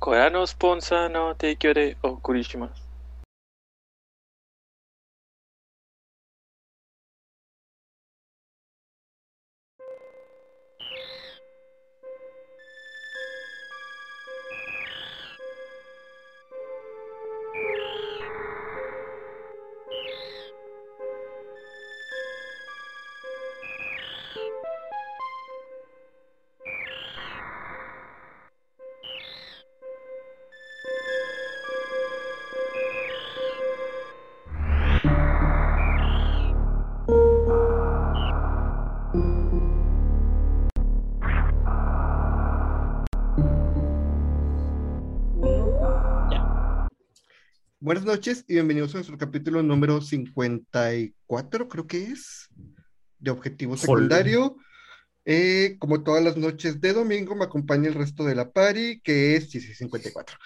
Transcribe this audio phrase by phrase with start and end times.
[0.00, 2.85] 小屋のスポンサーの提供でお送りします。
[47.86, 52.48] Buenas noches y bienvenidos a nuestro capítulo número 54, creo que es,
[53.20, 54.56] de Objetivo Secundario.
[55.24, 59.36] Eh, como todas las noches de domingo, me acompaña el resto de la pari, que
[59.36, 60.36] es, sí, sí, 54.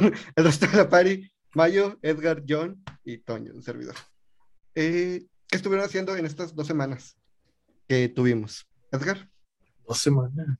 [0.34, 3.94] el resto de la pari, Mayo, Edgar, John y Toño, un servidor.
[4.74, 7.16] Eh, ¿Qué estuvieron haciendo en estas dos semanas
[7.86, 8.66] que tuvimos?
[8.90, 9.30] Edgar.
[9.86, 10.58] Dos semanas.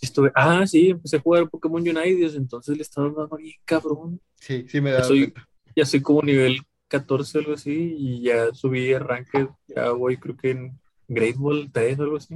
[0.00, 4.20] Estuve, ah, sí, empecé a jugar Pokémon United, entonces le estaba dando bien cabrón.
[4.34, 5.34] Sí, sí me da ya soy,
[5.74, 10.36] ya soy como nivel 14 o algo así, y ya subí Ranked, ya voy creo
[10.36, 12.34] que en Great Ball 3 o algo así.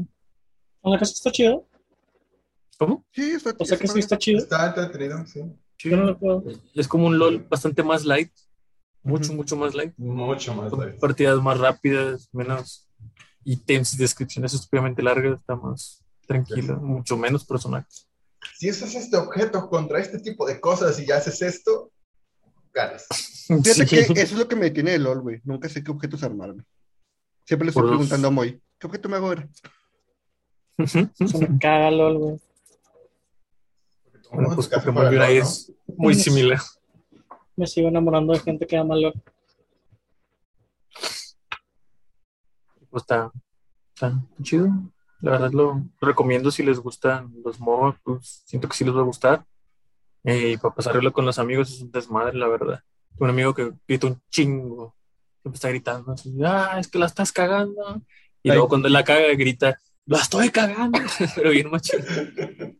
[0.83, 1.67] ¿A la casa está chido?
[2.79, 3.05] ¿Cómo?
[3.13, 4.39] Sí, está O sea que sí está chido.
[4.39, 5.41] Está entretenido, sí.
[5.79, 6.45] Yo no lo puedo.
[6.75, 8.33] Es como un LOL bastante más light,
[9.03, 9.95] mucho, mucho más light.
[9.97, 10.73] Mucho más.
[10.73, 10.99] Light.
[10.99, 12.89] partidas más rápidas, menos
[13.45, 18.07] ítems y descripciones estúpidamente largas, está más tranquila, mucho menos personajes.
[18.57, 21.91] Si usas este objeto contra este tipo de cosas y ya haces esto,
[22.73, 23.07] ganas.
[23.49, 24.15] Fíjate Sí.
[24.15, 25.41] que eso es lo que me detiene de LOL, güey.
[25.45, 26.65] Nunca sé qué objetos armarme.
[27.45, 29.49] Siempre le estoy Por los- preguntando a Moy, ¿qué objeto me hago ahora?
[30.87, 32.41] Se me caga LOL, güey.
[34.33, 35.45] Bueno, pues Café Pokémon el Unite ¿no?
[35.45, 36.61] es muy similar.
[37.57, 39.15] Me sigo enamorando de gente que ama LOL.
[42.91, 43.31] Pues está,
[43.95, 44.69] está chido.
[45.23, 49.01] La verdad lo recomiendo si les gustan los MOBA, pues siento que sí les va
[49.01, 49.45] a gustar.
[50.25, 52.81] Eh, y para pasarlo con los amigos es un desmadre, la verdad.
[53.19, 54.95] Un amigo que grita un chingo,
[55.43, 58.03] siempre está gritando así, ah, es que la estás cagando.
[58.43, 58.57] Y Ay.
[58.57, 60.99] luego cuando la caga grita, la estoy cagando,
[61.37, 62.01] pero bien machín.
[62.01, 62.77] Bueno,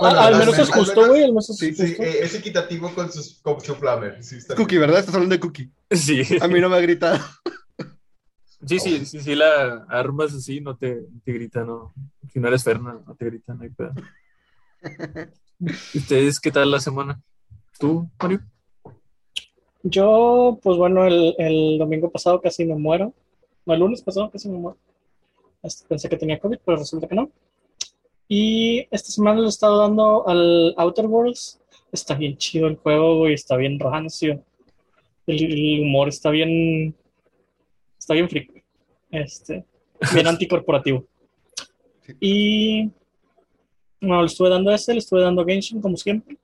[0.00, 1.24] Ah, al al menos es justo, güey.
[1.24, 2.02] Al menos es Sí, Sí, justo.
[2.02, 4.22] eh, es equitativo con, sus, con su flamer.
[4.22, 5.00] Sí, está Cookie, ¿verdad?
[5.00, 5.70] Estás hablando de Cookie.
[5.90, 7.18] Sí, A mí no me ha gritado.
[8.66, 11.92] sí, sí, sí, sí, la armas así, no te, te grita, no.
[12.32, 13.92] Si no eres Ferna, no te gritan, no hay pedo.
[15.94, 17.20] ¿Y ¿Ustedes qué tal la semana?
[17.78, 18.40] ¿Tú, Mario?
[19.82, 23.14] Yo, pues bueno, el, el domingo pasado casi me muero.
[23.66, 24.78] No, el lunes pasado casi me muero.
[25.62, 27.30] Este, pensé que tenía COVID, pero resulta que no.
[28.28, 31.60] Y esta semana le he estado dando al Outer Worlds.
[31.92, 33.34] Está bien chido el juego, güey.
[33.34, 34.42] Está bien rancio.
[35.26, 36.94] El, el humor está bien.
[38.10, 38.64] Está bien freak.
[39.12, 39.64] Este,
[40.14, 41.06] bien anticorporativo.
[42.00, 42.12] Sí.
[42.18, 42.90] Y.
[44.00, 46.36] Bueno, le estuve dando ese, le estuve dando Genshin, como siempre.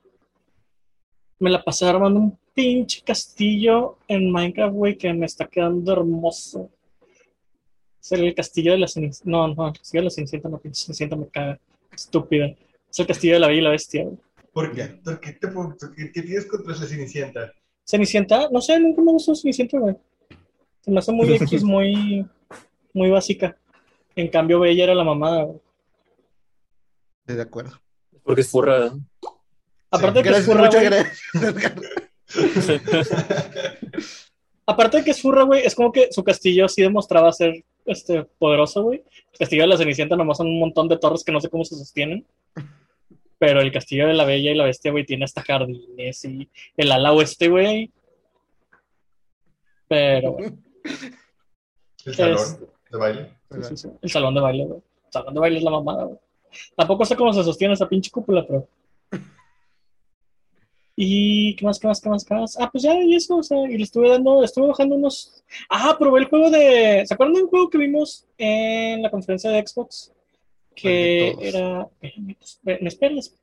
[1.39, 6.69] Me la pasé armando un pinche castillo en Minecraft, güey, que me está quedando hermoso.
[8.01, 9.29] Es el castillo de la Cenicienta.
[9.29, 11.59] No, no, el castillo de la Cenicienta, no, pinche Cenicienta me caga.
[11.91, 12.45] Estúpida.
[12.89, 14.17] Es el castillo de la Bella y la Bestia, güey.
[14.53, 14.85] ¿Por qué?
[15.03, 15.49] ¿Por qué, te,
[15.97, 17.51] qué, qué tienes contra esa Cenicienta?
[17.85, 19.97] Cenicienta, no sé, nunca me gustó Cenicienta, güey.
[20.87, 22.25] Se me hace muy X, muy,
[22.93, 23.57] muy básica.
[24.15, 25.59] En cambio, Bella era la mamada, güey.
[27.25, 27.77] De acuerdo.
[28.23, 28.93] Porque es furra.
[29.91, 30.85] Aparte de que es furra, muchas güey.
[30.85, 31.21] gracias.
[31.43, 31.75] Edgar.
[34.65, 38.23] Aparte de que es furra, güey, es como que su castillo sí demostraba ser este,
[38.23, 39.03] poderoso, güey.
[39.33, 41.65] El castillo de la Cenicienta nomás son un montón de torres que no sé cómo
[41.65, 42.25] se sostienen.
[43.37, 46.91] Pero el castillo de la Bella y la Bestia, güey, tiene hasta jardines y el
[46.93, 47.91] ala oeste, güey.
[49.89, 50.57] Pero, bueno,
[52.05, 52.59] El salón Es-
[52.91, 53.33] de baile.
[53.51, 53.87] sí, sí, sí.
[54.01, 54.79] El salón de baile, güey.
[55.07, 56.19] El salón de baile es la mamada, güey.
[56.75, 58.67] Tampoco sé cómo se sostiene esa pinche cúpula, pero.
[60.95, 62.57] ¿Y qué más, qué más, qué más, qué más?
[62.59, 65.43] Ah, pues ya, y eso, o sea, y le estuve dando, estuve bajando unos.
[65.69, 67.03] Ah, probé el juego de.
[67.05, 70.11] ¿Se acuerdan de un juego que vimos en la conferencia de Xbox?
[70.73, 71.87] Que era.
[72.63, 73.35] ¿Me me esperas?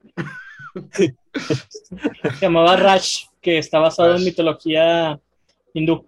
[0.92, 1.14] Se
[2.40, 5.20] llamaba Rash, que está basado en mitología
[5.74, 6.06] hindú.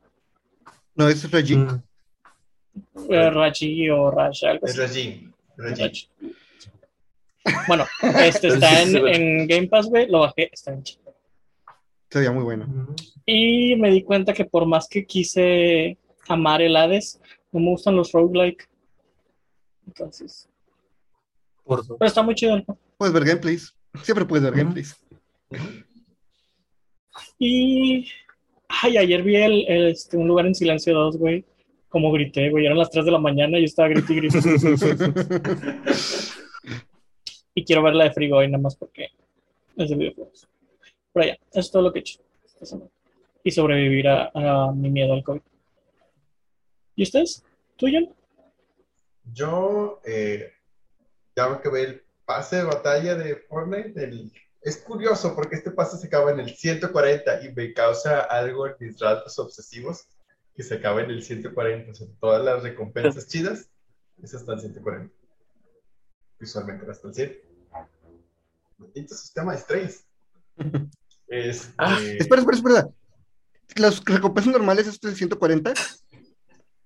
[0.96, 1.56] No, es Reggie.
[1.56, 1.82] Mm.
[3.10, 4.82] Eh, Raji o Rash, algo Es así.
[5.08, 5.32] Regine.
[5.56, 5.88] Regine.
[5.88, 6.06] Rash.
[7.68, 11.14] Bueno, este está en, en Game Pass, güey, lo bajé, está en chido.
[12.10, 12.66] Se veía muy bueno.
[12.66, 12.94] Mm.
[13.26, 15.96] Y me di cuenta que por más que quise
[16.28, 17.20] amar el Hades,
[17.52, 18.68] no me gustan los roguelike.
[19.86, 20.48] Entonces,
[21.64, 21.96] Por dos.
[21.98, 22.78] pero está muy chido juego.
[22.98, 23.74] Puedes ver gameplays.
[24.02, 24.96] Siempre puedes ver gameplays.
[27.38, 28.08] Y.
[28.68, 31.44] Ay, ayer vi el, el, este, un lugar en silencio 2, güey.
[31.88, 32.66] Como grité, güey.
[32.66, 34.38] Eran las 3 de la mañana y yo estaba grité y grité.
[37.54, 39.08] y quiero ver la de Frigo hoy nada más porque
[39.76, 40.46] es de videojuegos.
[41.12, 42.90] Pero ya, eso es todo lo que he hecho esta semana.
[43.44, 45.40] Y sobrevivir a, a mi miedo al COVID.
[46.96, 47.44] ¿Y ustedes?
[47.76, 48.08] ¿Tú, John?
[49.32, 50.50] Yo eh,
[51.36, 54.02] ya que ve el pase de batalla de Fortnite.
[54.04, 54.32] el-
[54.66, 58.74] Es curioso porque este pase se acaba en el 140 y me causa algo en
[58.80, 60.08] mis ratos obsesivos
[60.56, 61.92] que se acaba en el 140.
[61.92, 63.70] O sea, todas las recompensas chidas,
[64.20, 65.14] esas están en 140.
[66.40, 67.38] Visualmente hasta el 100.
[68.78, 70.04] Maldito sistema de estrés.
[71.28, 72.88] Este, Ah, Espera, espera, espera.
[73.76, 75.74] Las recompensas normales es el 140.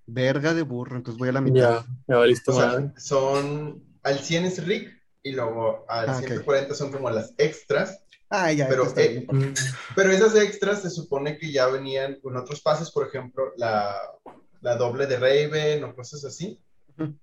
[0.07, 1.85] Verga de burro, entonces voy a la mitad.
[1.85, 6.25] Ya, ya valiste O sea, son al 100 es Rick y luego al Ah, ok.
[6.27, 8.03] 140 son como las extras.
[8.29, 9.25] Ah, ya, Pero, eh.
[9.29, 9.53] Mm,
[9.95, 13.99] Pero esas extras se supone que ya venían con otros pases, por ejemplo, la,
[14.61, 16.59] la doble de Raven o cosas así.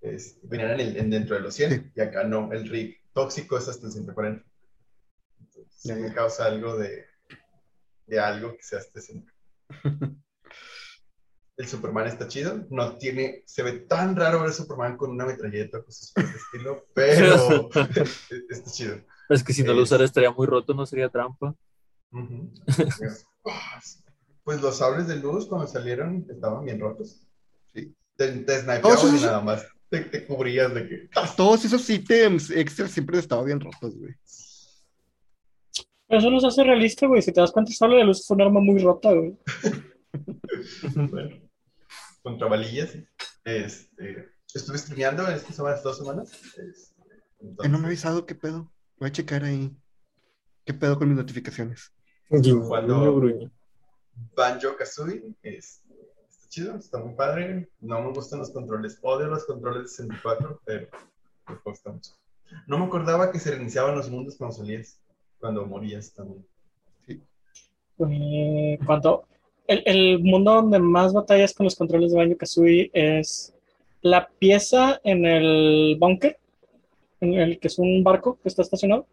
[0.00, 1.92] Es- venían en el- en dentro de los 100 Sí.
[1.94, 4.44] y acá no, el Rick tóxico es hasta el 140.
[5.40, 7.04] Entonces, Ya, me causa algo de,
[8.06, 9.24] de algo que sea hasta 100.
[11.58, 15.26] El Superman está chido, no tiene, se ve tan raro ver a Superman con una
[15.26, 17.68] metralleta, cosas por el estilo, pero
[18.48, 18.96] está chido.
[19.28, 21.54] Es que si no lo Es- usara estaría muy roto, no sería trampa.
[22.12, 22.28] Ah.
[24.44, 27.20] Pues los sables de luz cuando salieron estaban bien rotos.
[27.74, 27.94] Sí.
[28.16, 29.24] Te, te Oh, snipeaban sí, sí, y sí.
[29.26, 31.10] nada más te, te cubrías de que.
[31.36, 34.14] Todos esos ítems extras siempre estado bien rotos, güey.
[36.08, 37.20] Pero eso los hace realista, güey.
[37.20, 39.36] Si te das cuenta, solo de luz es un arma muy rota, güey.
[40.94, 41.36] Bueno,
[42.28, 42.94] contra balillas.
[43.44, 46.30] Este, estuve streameando estas semanas, dos semanas.
[46.58, 46.92] este,
[47.40, 48.70] Eh, no me entonces, avisado qué pedo.
[48.98, 49.74] Voy a checar ahí.
[50.64, 51.92] ¿Qué pedo con mis notificaciones?
[52.28, 53.50] Cuando-.
[54.36, 55.82] Banjo Kazooie es,
[56.28, 57.70] está chido, está muy padre.
[57.80, 58.98] No me gustan los controles.
[59.02, 60.88] Odio los controles de 64, pero
[61.46, 62.10] juego está mucho.
[62.66, 65.00] No me acordaba que se reiniciaban los mundos cuando salías,
[65.38, 66.46] cuando morías también.
[68.84, 69.26] Cuando
[69.68, 73.54] el, el mundo donde más batallas con los controles de Banjo Kazooie es
[74.02, 76.38] la pieza en el bunker,
[77.20, 79.06] en el que es un barco que está estacionado,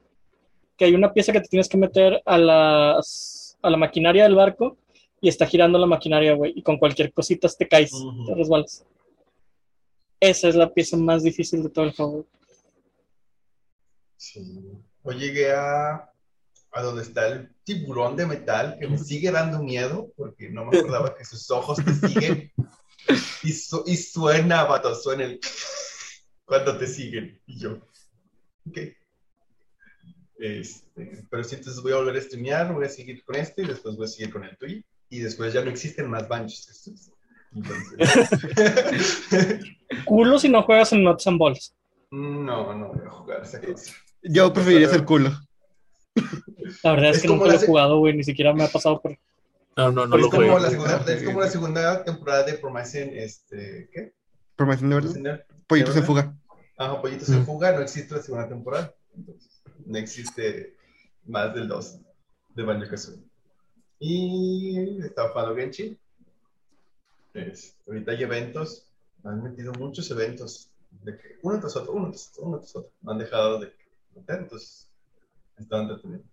[0.77, 4.35] que hay una pieza que te tienes que meter a las a la maquinaria del
[4.35, 4.77] barco
[5.19, 7.91] y está girando la maquinaria, güey, y con cualquier cosita te caes,
[8.27, 8.85] te resbalas.
[10.19, 12.25] Esa es la pieza más difícil de todo el juego.
[14.17, 14.61] Sí.
[15.03, 16.11] Hoy llegué a,
[16.75, 20.77] a donde está el tiburón de metal, que me sigue dando miedo, porque no me
[20.77, 22.51] acordaba que sus ojos te siguen.
[23.43, 25.39] Y, su- y suena, vato, suena el
[26.45, 27.39] cuando te siguen.
[27.47, 27.77] Y yo,
[28.67, 28.77] ok.
[30.37, 33.67] Este, pero sí, entonces voy a volver a streamear, voy a seguir con este y
[33.67, 34.81] después voy a seguir con el tuyo.
[35.09, 36.67] Y después ya no existen más banjos.
[36.69, 37.11] estos.
[37.53, 37.99] Entonces,
[40.05, 41.73] Culo si no juegas en Nuts and Balls.
[42.11, 43.93] no, no voy a jugar esa cosa.
[44.23, 45.31] Yo preferiría ser culo.
[46.83, 49.01] La verdad es, Es que nunca lo he jugado, güey, ni siquiera me ha pasado
[49.01, 49.17] por...
[49.77, 50.59] No, no, no Pero lo es, como juego.
[50.59, 54.13] la segunda, es como la segunda temporada de Promising, este, ¿qué?
[54.55, 55.09] Promesa de verdad.
[55.11, 56.35] Promising- Pollitos en fuga.
[56.77, 57.45] Ajá, Pollitos en Mm.
[57.45, 58.93] Fuga, no existe la segunda temporada.
[59.15, 60.75] Entonces, no existe
[61.25, 61.99] más del 2
[62.55, 63.19] de Banjo Kazooie.
[63.99, 65.97] Y estaba jugando Genshin.
[67.33, 68.87] Es- ahorita hay eventos,
[69.23, 70.69] han metido muchos eventos,
[71.03, 72.91] de que uno tras otro, uno tras otro, uno tras otro.
[73.01, 73.73] No han dejado de
[74.15, 74.89] meter, entonces
[75.57, 76.23] estaba entretenido.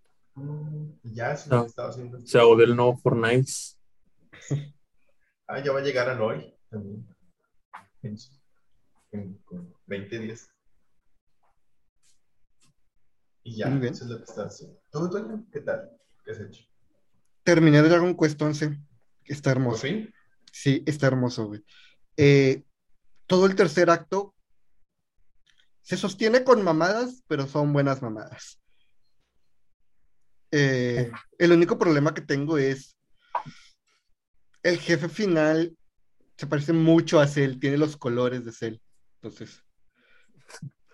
[1.02, 1.62] Ya, es lo No.
[1.64, 2.20] que estaba haciendo.
[2.26, 3.50] Se ahogó el nuevo Fortnite.
[5.48, 7.06] Ah, ya va a llegar a hoy también.
[8.02, 8.16] En,
[9.10, 10.48] en- con 20 días.
[13.42, 13.92] Y ya, Muy bien.
[13.92, 14.80] eso es lo que está haciendo.
[14.90, 15.44] ¿Tú, Toño?
[15.52, 15.90] ¿Qué tal?
[16.24, 16.64] ¿Qué has hecho?
[17.42, 18.78] Terminé Dragon Quest 11.
[19.24, 19.82] Está ¿Por hermoso.
[19.82, 20.14] fin?
[20.52, 21.64] Sí, está hermoso, güey.
[22.16, 22.64] Eh,
[23.26, 24.34] todo el tercer acto
[25.82, 28.61] se sostiene con mamadas, pero son buenas mamadas.
[30.52, 32.96] Eh, el único problema que tengo es
[34.62, 35.76] el jefe final
[36.36, 38.76] se parece mucho a Cell, tiene los colores de Cell.
[39.20, 39.62] Entonces,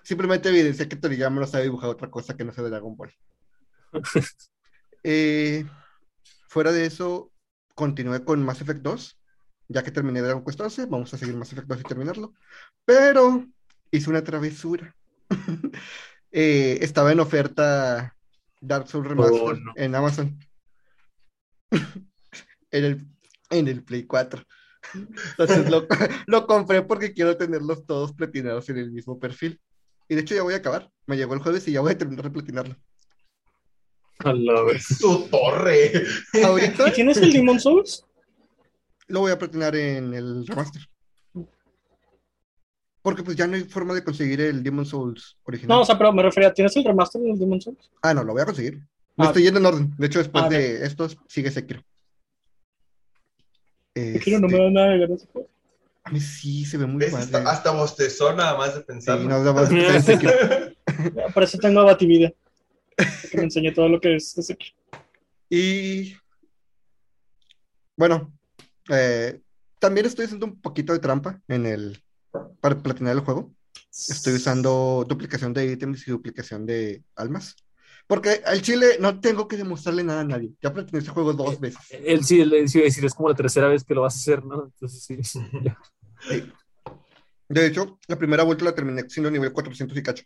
[0.03, 3.13] simplemente evidencia que Toriyama no sabe dibujar otra cosa que no sea Dragon Ball.
[5.05, 5.65] Eh,
[6.49, 7.31] fuera de eso,
[7.75, 9.19] continué con Mass Effect 2
[9.69, 12.33] ya que terminé Dragon Quest 11, vamos a seguir Mass Effect 2 y terminarlo.
[12.85, 13.47] Pero
[13.91, 14.95] hice una travesura.
[16.31, 18.15] Eh, estaba en oferta
[18.61, 19.73] Dark Souls Remastered Oh, no.
[19.77, 20.39] en Amazon.
[22.71, 23.07] en, el,
[23.51, 24.43] en el Play 4.
[25.31, 25.87] Entonces lo,
[26.27, 29.61] lo compré porque quiero tenerlos todos platinados en el mismo perfil.
[30.09, 30.91] Y de hecho ya voy a acabar.
[31.07, 32.77] Me llegó el jueves y ya voy a terminar de platinarlo.
[34.25, 34.87] A la vez.
[35.01, 35.93] Tu torre.
[36.45, 38.05] Ahorita ¿Y tienes el Demon Souls?
[39.09, 40.83] lo voy a platinar en el remaster.
[43.03, 45.77] Porque pues ya no hay forma de conseguir el Demon Souls original.
[45.77, 47.91] No, o sea, pero me refería, ¿tienes el remaster del Demon Souls?
[48.03, 48.79] Ah, no, lo voy a conseguir.
[49.17, 49.29] Me Ah.
[49.29, 49.95] estoy yendo en orden.
[49.97, 51.83] De hecho, después Ah, de estos sigue Sekiro.
[53.95, 55.29] Quiero no Este, me da nada de ganas.
[55.33, 55.47] de
[56.05, 57.19] a mí sí se ve muy padre.
[57.25, 59.21] Hasta, hasta bostezó nada más de Sí, pensar.
[59.21, 60.33] no, no, vas a pensar en Sekiro.
[61.35, 62.33] Por eso tengo a Bativida.
[63.31, 64.57] Que me enseñe todo lo que es ese.
[65.51, 66.17] Y
[67.97, 68.33] bueno,
[68.91, 69.41] eh,
[69.79, 72.03] también estoy haciendo un poquito de trampa en el
[72.61, 73.55] para platinar el juego.
[73.91, 77.57] Estoy usando duplicación de ítems y duplicación de almas.
[78.07, 80.53] Porque al chile no tengo que demostrarle nada a nadie.
[80.63, 81.81] Ya platiné este juego dos veces.
[81.91, 84.45] Él sí, él sí decir, es como la tercera vez que lo vas a hacer,
[84.45, 84.65] ¿no?
[84.65, 85.41] Entonces sí.
[85.63, 85.79] ya.
[87.49, 90.25] De hecho, la primera vuelta la terminé siendo nivel 400 y cacho.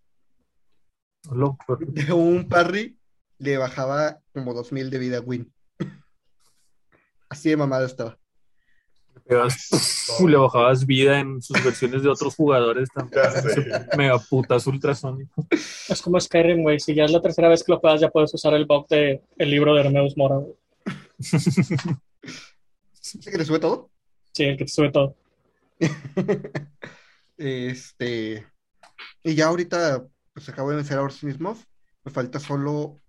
[1.31, 1.77] Loco.
[1.81, 2.99] De un parry
[3.39, 5.53] le bajaba como 2000 de vida a Win.
[7.29, 8.19] Así de mamada estaba.
[9.29, 13.23] Le bajabas vida en sus versiones de otros jugadores también.
[13.97, 15.47] Mega putas ultrasónico.
[15.51, 16.81] Es como Skyrim, güey.
[16.81, 19.23] Si ya es la tercera vez que lo juegas, ya puedes usar el bug de
[19.39, 20.55] el libro de Hermeus Mora, güey.
[23.01, 23.91] ¿Sí que le sube todo?
[24.33, 25.17] Sí, el que te sube todo.
[27.37, 28.47] Este.
[29.25, 31.59] Y ya ahorita, pues acabo de vencer a Orson Smith.
[32.05, 33.01] Me falta solo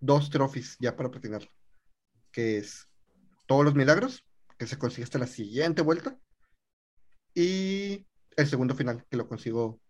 [0.00, 1.50] dos trophies ya para platinarlo.
[2.32, 2.88] Que es
[3.46, 4.24] todos los milagros,
[4.58, 6.18] que se consigue hasta la siguiente vuelta.
[7.34, 8.04] Y
[8.36, 9.80] el segundo final, que lo consigo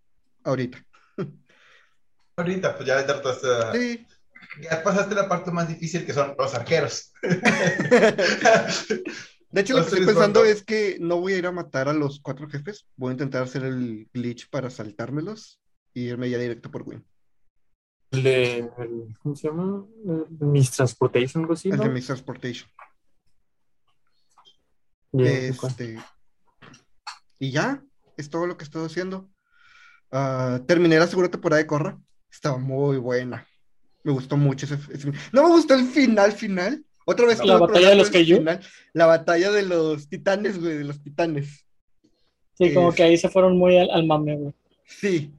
[0.45, 0.85] ahorita.
[2.37, 3.49] Ahorita, pues ya trataste.
[3.73, 4.07] Sí.
[4.63, 7.13] Ya pasaste la parte más difícil que son los arqueros.
[9.51, 11.93] De hecho, lo que estoy pensando es que no voy a ir a matar a
[11.93, 12.87] los cuatro jefes.
[12.97, 15.59] Voy a intentar hacer el glitch para saltármelos
[15.95, 17.05] y irme ya directo por Win.
[18.11, 18.71] El de,
[19.21, 19.85] ¿cómo se llama?
[20.07, 22.71] El Miss Transportation, algo así, El de Miss Transportation.
[25.13, 25.99] Este,
[27.39, 27.83] y ya,
[28.17, 29.29] es todo lo que estoy haciendo.
[30.11, 31.99] Ah, terminé la segunda temporada de Corra.
[32.31, 33.47] Estaba muy buena.
[34.05, 36.85] Me gustó mucho ese, ese- No me gustó el final, final.
[37.07, 38.45] Otra vez La batalla de los el Kaiju.
[38.93, 41.65] La batalla de los titanes, güey, de los titanes.
[42.55, 44.55] Sí, como que ahí se fueron muy al, al mame, güey.
[44.85, 45.33] Sí,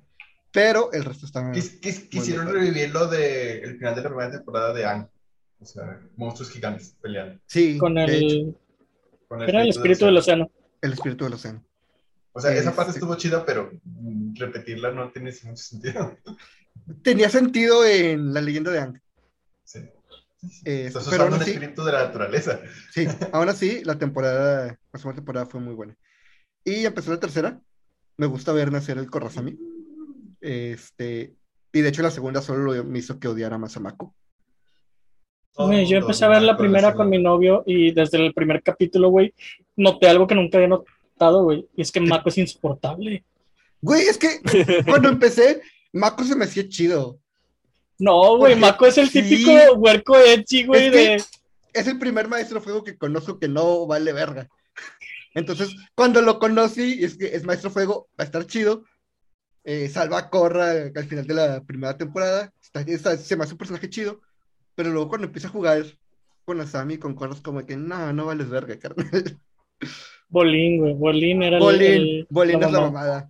[0.52, 1.52] pero el resto estaba...
[1.52, 5.08] Quis- quis- quisieron revivir lo de el final de la primera temporada de Ang.
[5.60, 7.40] O sea, monstruos gigantes peleando.
[7.46, 8.54] Sí, Con de
[9.30, 9.46] hecho, el.
[9.46, 10.52] Con Era el espíritu del océano.
[10.82, 11.64] el espíritu del océano.
[12.32, 16.18] O sea, esa parte Este- estuvo chida, pero mm, repetirla no tiene mucho sentido.
[17.04, 19.02] Tenía sentido en la leyenda de Ang.
[19.64, 19.80] Sí.
[20.64, 22.62] Eh, Estás pero usando aún un así, espíritu de la naturaleza.
[22.94, 25.98] Sí, aún así, la temporada, la segunda temporada fue muy buena.
[26.64, 27.60] Y empezó la tercera.
[28.18, 29.58] Me gusta ver nacer el Corrazami.
[30.42, 31.36] Este,
[31.74, 34.16] y de hecho, la segunda solo lo- me hizo que odiara más a Mako.
[35.66, 39.10] Güey, yo empecé a ver la primera con mi novio y desde el primer capítulo,
[39.10, 39.34] güey,
[39.76, 41.68] noté algo que nunca había notado, güey.
[41.76, 43.26] Y es que Mako es insoportable.
[43.82, 44.40] Güey, es que
[44.86, 45.62] cuando empecé,
[45.92, 47.20] Mako se me hacía chido.
[47.98, 49.22] No, güey, Mako es el sí.
[49.22, 51.24] típico huerco edgy, güey, Es que- de...
[51.72, 54.48] Es el primer maestro fuego que conozco que no vale verga.
[55.36, 58.84] Entonces, cuando lo conocí, es que es maestro fuego, va a estar chido.
[59.64, 62.52] Eh, salva a Korra al final de la primera temporada.
[62.62, 64.22] Está- está- se me hace un personaje chido.
[64.80, 65.84] Pero luego cuando empieza a jugar
[66.46, 69.38] con Asami, con es como que no, no vales verga, carnal.
[70.30, 70.94] Bolín, güey.
[70.94, 73.30] Bolín era el- Bolín, el- Bolín es la mamada.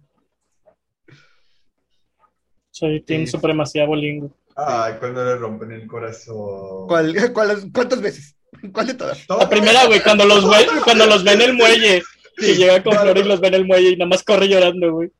[2.69, 3.31] Soy Team Sí.
[3.31, 4.31] Supremacía Bolín, güey.
[4.55, 6.87] Ay, cuando le rompen el corazón.
[6.87, 8.35] ¿Cuál- cuál- ¿Cuántas veces?
[8.71, 9.25] ¿Cuál de todas?
[9.27, 12.03] La primera, güey, cuando los ve, cuando los ve en el muelle.
[12.37, 14.91] Que llega con Flor y los ve en el muelle y nada más corre llorando,
[14.93, 15.11] güey.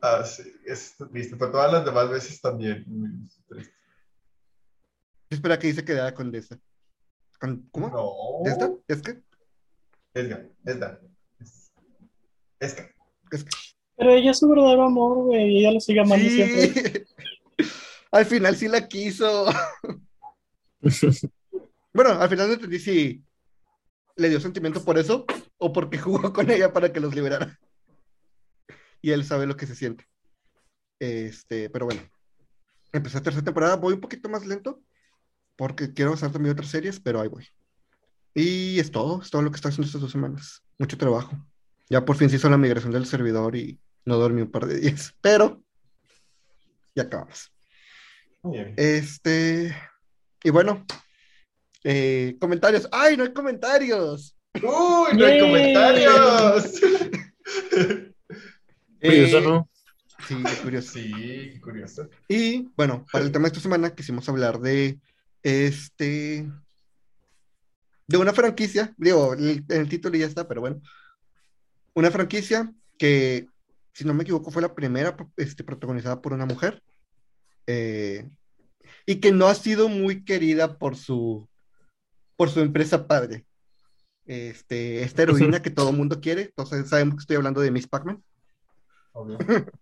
[0.00, 2.84] Ah, sí, es triste, pero todas las demás veces también.
[5.30, 5.34] Muy triste.
[5.34, 6.58] Espera que dice que da con Desta.
[7.40, 7.88] ¿Con, ¿Cómo?
[7.88, 8.44] No.
[8.44, 8.70] ¿Desta?
[8.88, 9.22] ¿Es que?
[10.14, 11.00] Esga, Esga.
[11.40, 11.70] Es-
[12.60, 12.90] Esga.
[13.30, 13.50] Es que.
[13.96, 15.48] Pero ella es su verdadero amor, güey.
[15.48, 17.06] Y ella lo sigue amando siempre.
[18.12, 19.46] Al final sí la quiso.
[21.92, 23.24] Bueno, al final no entendí si
[24.16, 25.24] le dio sentimiento por eso
[25.56, 27.58] o porque jugó con ella para que los liberara.
[29.00, 30.06] Y él sabe lo que se siente.
[31.00, 32.02] Este, pero bueno.
[32.92, 34.82] Empecé la tercera temporada, voy un poquito más lento
[35.56, 37.46] porque quiero hacer también otras series, pero ahí voy.
[38.34, 40.62] Y es todo, es todo lo que estoy haciendo estas dos semanas.
[40.78, 41.36] Mucho trabajo.
[41.88, 44.78] Ya por fin se hizo la migración del servidor y no dormí un par de
[44.78, 45.62] días, pero
[46.94, 47.50] ya acabamos.
[48.42, 48.74] Muy bien.
[48.76, 49.74] Este,
[50.42, 50.84] y bueno,
[51.82, 52.88] eh, comentarios.
[52.92, 54.36] ¡Ay, no hay comentarios!
[54.54, 56.80] ¡Uy, no hay comentarios!
[58.98, 59.68] Eh, no.
[60.26, 60.92] Sí, curioso.
[60.94, 62.08] Sí, curioso.
[62.28, 64.98] Y bueno, para el tema de esta semana quisimos hablar de
[65.46, 66.50] este.
[68.08, 70.80] De una franquicia, digo, el- el título ya está, pero bueno.
[71.94, 73.48] Una franquicia que,
[73.92, 76.82] si no me equivoco, fue la primera este, protagonizada por una mujer.
[77.68, 78.28] eh,
[79.04, 81.48] y que no ha sido muy querida por su,
[82.36, 83.44] por su empresa padre.
[84.24, 86.42] Este, esta heroína que todo el mundo quiere.
[86.42, 88.22] Entonces sabemos que estoy hablando de Miss Pac-Man,
[89.12, 89.38] Obvio.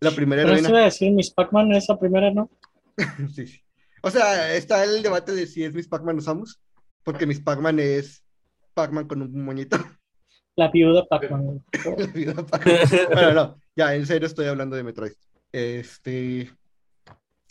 [0.00, 0.68] la primera Pero eso heroína.
[0.70, 2.50] iba a decir Miss Pac-Man, esa primera, ¿no?
[3.34, 3.60] Sí, sí.
[4.02, 6.60] O sea, está el debate de si es Miss Pac-Man o Samus,
[7.04, 8.22] porque Miss Pac-Man es
[8.74, 9.78] Pac-Man con un moñito.
[10.56, 11.64] La viuda Pac-Man.
[11.96, 12.76] La vida de Pac-Man.
[13.12, 15.12] Bueno, no, ya, en serio estoy hablando de Metroid.
[15.52, 16.12] Este.
[16.12, 16.50] Y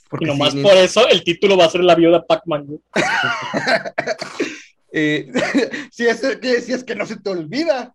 [0.10, 2.80] Porque nomás sí, por eso el título va a ser La viuda Pac-Man.
[4.92, 5.32] eh,
[5.92, 7.94] si, es, que, si es que no se te olvida.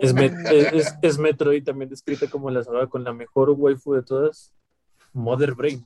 [0.00, 3.94] Es, Met- es, es- es Metroid también descrita como la saga con la mejor waifu
[3.94, 4.52] de todas,
[5.12, 5.84] Mother Brain.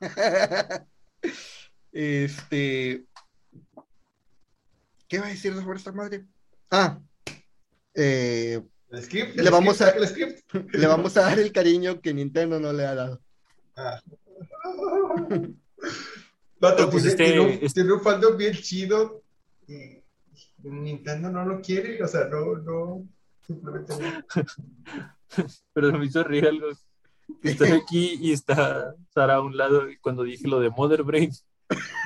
[1.92, 3.04] Este.
[5.08, 6.24] ¿Qué va a decir sobre esta madre?
[6.70, 6.98] Ah,
[7.94, 8.60] eh,
[8.90, 9.36] El script.
[9.36, 10.52] Le vamos script, a- script.
[10.74, 13.20] le vamos a dar el cariño que Nintendo no le ha dado.
[13.76, 14.00] Ah.
[16.60, 19.22] Vato, Pues tiene, este- tiene un, este- tiene un fandom bien chido
[19.68, 20.02] y
[20.62, 23.06] Nintendo no lo quiere, o sea, no, no,
[23.46, 24.24] simplemente no.
[25.74, 26.68] Pero me hizo reír algo.
[27.42, 31.30] Estoy aquí y está Sara a un lado y cuando dije lo de Mother Brain,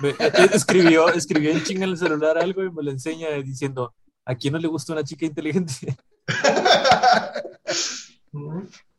[0.02, 0.14] me-
[0.54, 3.94] escribió, escribió en chinga en el celular algo y me lo enseña diciendo,
[4.24, 5.96] ¿a quién no le gusta una chica inteligente?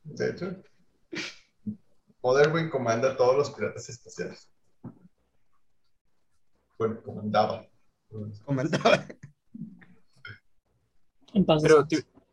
[0.04, 0.56] De hecho,
[2.22, 4.50] Motherwing comanda a todos los piratas espaciales.
[6.78, 7.66] Bueno, comandaba.
[11.46, 11.88] Paz Pero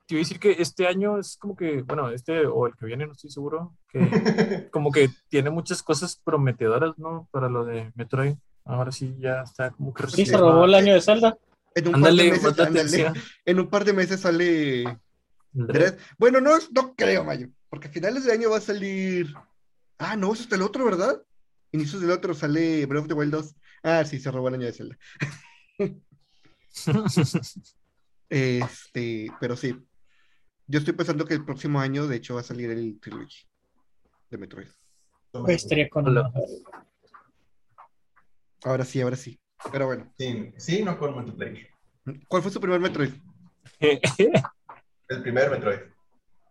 [0.06, 2.86] te iba a decir que este año es como que, bueno, este o el que
[2.86, 3.98] viene, no estoy seguro, que
[4.70, 7.28] como que tiene muchas cosas prometedoras, ¿no?
[7.32, 8.36] Para lo de Metroid.
[8.64, 11.36] Ahora sí ya está como que Sí, se robó el año de Zelda.
[11.74, 13.14] En un, par de meses, atención.
[13.44, 14.84] en un par de meses sale.
[16.18, 19.34] Bueno, no, no creo, Mayo, porque a finales de año va a salir.
[19.98, 21.22] Ah, no, eso es el otro, ¿verdad?
[21.72, 23.54] Inicios del otro sale Breath of the Wild 2.
[23.82, 24.96] Ah, sí, se robó el año de Zelda.
[28.28, 29.76] Este, pero sí.
[30.68, 33.46] Yo estoy pensando que el próximo año, de hecho, va a salir el Trilogy
[34.30, 34.68] de Metroid.
[35.32, 36.32] Güey, estaría con Hola.
[38.64, 39.38] Ahora sí, ahora sí.
[39.70, 41.68] Pero bueno, Sí, sí, no con multiplayer.
[42.28, 43.12] ¿cuál fue su primer Metroid?
[45.08, 45.78] El primer Metroid.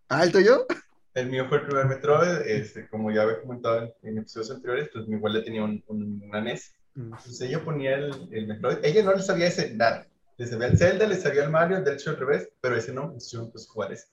[0.08, 0.65] Ah, ¿el tuyo?
[1.13, 4.89] El mío fue el primer Metroid, este, como ya había comentado en, en episodios anteriores,
[4.93, 6.73] pues mi abuela tenía un, un, una NES.
[6.93, 7.01] Mm.
[7.15, 8.78] Entonces ella ponía el, el Metroid.
[8.84, 10.08] Ella no le sabía ese nada.
[10.38, 13.04] Le sabía el Zelda, le sabía el Mario, de hecho al revés, pero ese no,
[13.04, 14.08] entonces yo pues jugar ese.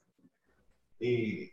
[1.00, 1.50] Y,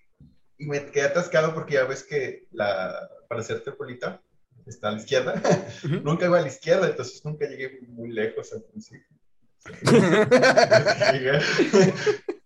[0.58, 4.21] y me quedé atascado porque ya ves que la, para hacerte bolita
[4.65, 5.41] está a la izquierda.
[6.03, 9.08] Nunca iba a la izquierda, entonces nunca llegué muy lejos al principio.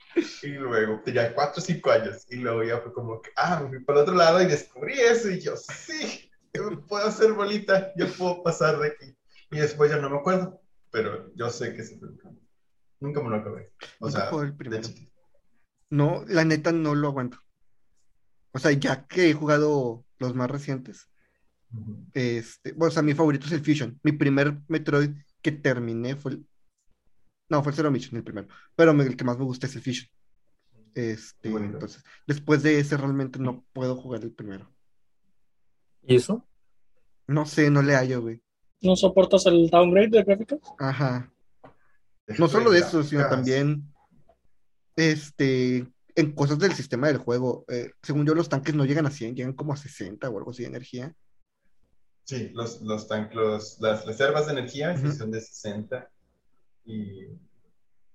[0.44, 3.70] Y luego tenía 4 o 5 años y luego ya fue como que, ah, me
[3.70, 7.32] fui para el otro lado y descubrí eso y yo, sí, yo me puedo hacer
[7.32, 9.18] bolita, yo puedo pasar de aquí.
[9.52, 10.62] Y después ya no me acuerdo,
[10.94, 12.10] pero yo sé que se fue.
[13.00, 13.74] Nunca me lo acabé.
[14.00, 14.88] O sea, el primero.
[15.90, 17.40] No, la neta no lo aguanto.
[18.54, 21.10] O sea, ya que he jugado los más recientes,
[22.14, 24.00] este, bueno, o sea, mi favorito es el Fusion.
[24.04, 25.10] Mi primer Metroid
[25.42, 26.48] que terminé fue el...
[27.50, 28.48] No, fue el Zero Mission, el primero.
[28.76, 30.08] Pero me- el que más me gusta es el Fusion.
[30.94, 34.72] Este, entonces, después de ese realmente no puedo jugar el primero.
[36.04, 36.48] ¿Y eso?
[37.28, 38.44] No sé, no le hallo, güey.
[38.84, 40.60] ¿No soportas el downgrade de gráficos?
[40.78, 41.32] Ajá.
[42.38, 43.84] No solo de eso, sino también,
[44.96, 47.64] este, en cosas del sistema del juego.
[47.70, 50.52] Eh, según yo, los tanques no llegan a 100, llegan como a 60 o algo
[50.52, 51.16] así de energía.
[52.26, 55.16] Sí, los, los tanques, los- las reservas de energía sí Ujú.
[55.18, 56.10] son de 60
[56.86, 57.26] y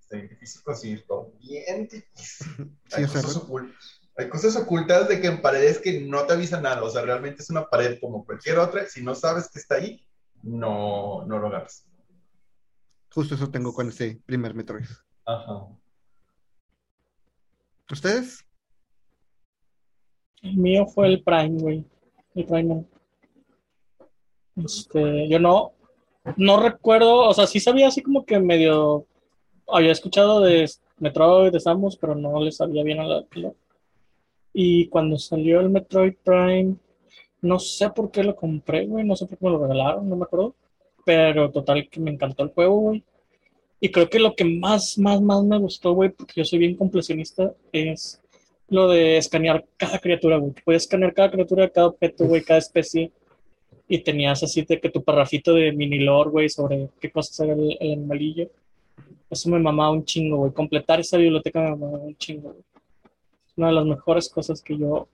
[0.01, 1.33] está bien difícil conseguir todo.
[1.41, 2.47] Bien difícil.
[2.87, 4.01] Sí, Hay cosas ocultas.
[4.17, 6.83] Hay cosas ocultas de que en paredes que no te avisan nada.
[6.83, 8.87] O sea, realmente es una pared como cualquier otra.
[8.87, 10.05] Si no sabes que está ahí,
[10.43, 11.87] no, no lo agarras.
[13.13, 14.87] Justo eso tengo con ese primer Metroid.
[15.25, 15.67] Ajá.
[17.91, 18.45] ¿Ustedes?
[20.43, 21.85] El mío fue el Prime, güey.
[22.35, 22.85] El Prime.
[24.57, 25.73] Este, yo no,
[26.37, 29.07] no recuerdo, o sea, sí sabía así como que medio,
[29.69, 33.53] había escuchado de Metroid, de Samus, pero no le sabía bien a la, la-
[34.53, 36.77] Y cuando salió el Metroid Prime,
[37.41, 40.17] no sé por qué lo compré, güey, no sé por qué me lo regalaron, no
[40.17, 40.55] me acuerdo.
[41.05, 43.05] Pero total que me encantó el juego, güey.
[43.81, 46.75] Y creo que lo que más, más, más me gustó, güey, porque yo soy bien
[46.77, 48.21] completionista, es
[48.69, 50.53] lo de escanear cada criatura, güey.
[50.65, 53.13] Puedes escanear cada criatura, cada objeto, güey, cada especie.
[53.89, 57.55] Y tenías así de que tu parrafito de mini lore, güey, sobre qué cosas era
[57.55, 58.51] el, el animalillo.
[59.31, 60.53] Eso me mamaba un chingo, güey.
[60.53, 62.65] Completar esa biblioteca me mamaba un chingo, güey.
[63.47, 65.09] Es una de las mejores cosas que yo.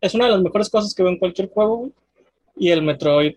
[0.00, 1.92] Es una de las mejores cosas que veo en cualquier juego, güey.
[2.56, 3.36] Y el Metroid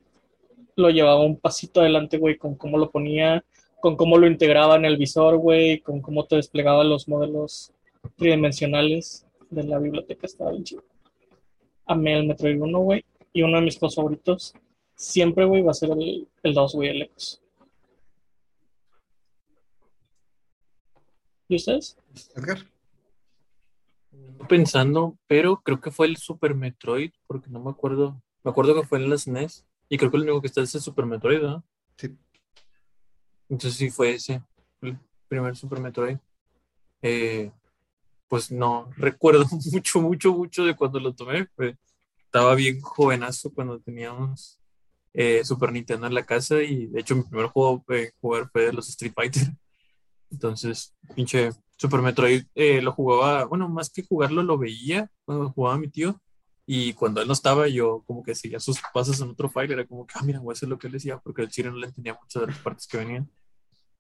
[0.76, 3.44] lo llevaba un pasito adelante, güey, con cómo lo ponía,
[3.80, 7.72] con cómo lo integraba en el visor, güey, con cómo te desplegaba los modelos
[8.16, 10.26] tridimensionales de la biblioteca.
[10.26, 10.84] Estaba bien chido.
[11.86, 13.04] Amé el Metroid 1, güey.
[13.34, 14.54] Y uno de mis juegos favoritos
[14.96, 17.42] siempre, güey, va a ser el, el 2, güey, el Ecos.
[21.48, 21.98] ¿Y ustedes?
[22.36, 22.60] Edgar.
[24.48, 28.22] Pensando, pero creo que fue el Super Metroid, porque no me acuerdo.
[28.44, 29.66] Me acuerdo que fue en la SNES.
[29.90, 31.64] Y creo que el único que está es el Super Metroid, ¿no?
[31.98, 32.18] Sí.
[33.50, 34.42] Entonces sí fue ese,
[34.82, 34.98] el
[35.28, 36.18] primer Super Metroid.
[37.02, 37.52] Eh,
[38.28, 41.48] pues no recuerdo mucho, mucho, mucho de cuando lo tomé.
[42.24, 44.58] Estaba bien jovenazo cuando teníamos
[45.14, 48.68] eh, Super Nintendo en la casa y de hecho mi primer juego eh, jugar fue
[48.68, 49.54] de los Street Fighter.
[50.32, 51.50] Entonces, pinche
[51.82, 56.22] Super Metroid eh, lo jugaba, bueno, más que jugarlo lo veía cuando jugaba mi tío
[56.64, 59.88] y cuando él no estaba yo como que seguía sus pasos en otro file, era
[59.88, 61.78] como que, ah, mira, voy a hacer lo que él decía porque el chile no
[61.78, 63.28] le entendía muchas de las partes que venían.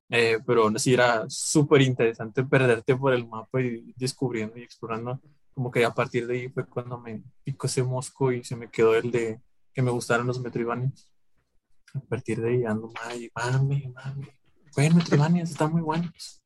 [0.10, 5.20] Eh, pero aún así era súper interesante perderte por el mapa y descubriendo y explorando.
[5.52, 8.70] Como que a partir de ahí fue cuando me picó ese mosco y se me
[8.70, 9.42] quedó el de
[9.74, 11.12] que me gustaron los Metroidvanias.
[11.96, 14.28] A partir de ahí ando, mami, mami, mami.
[14.76, 16.41] Bueno, Metroidvanias están muy buenos.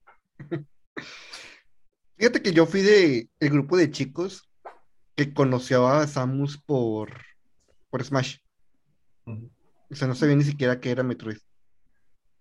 [2.17, 4.49] Fíjate que yo fui de el grupo de chicos
[5.15, 7.12] que conoció a Samus por,
[7.89, 8.38] por Smash.
[9.89, 11.38] O sea, no sabía ni siquiera que era Metroid.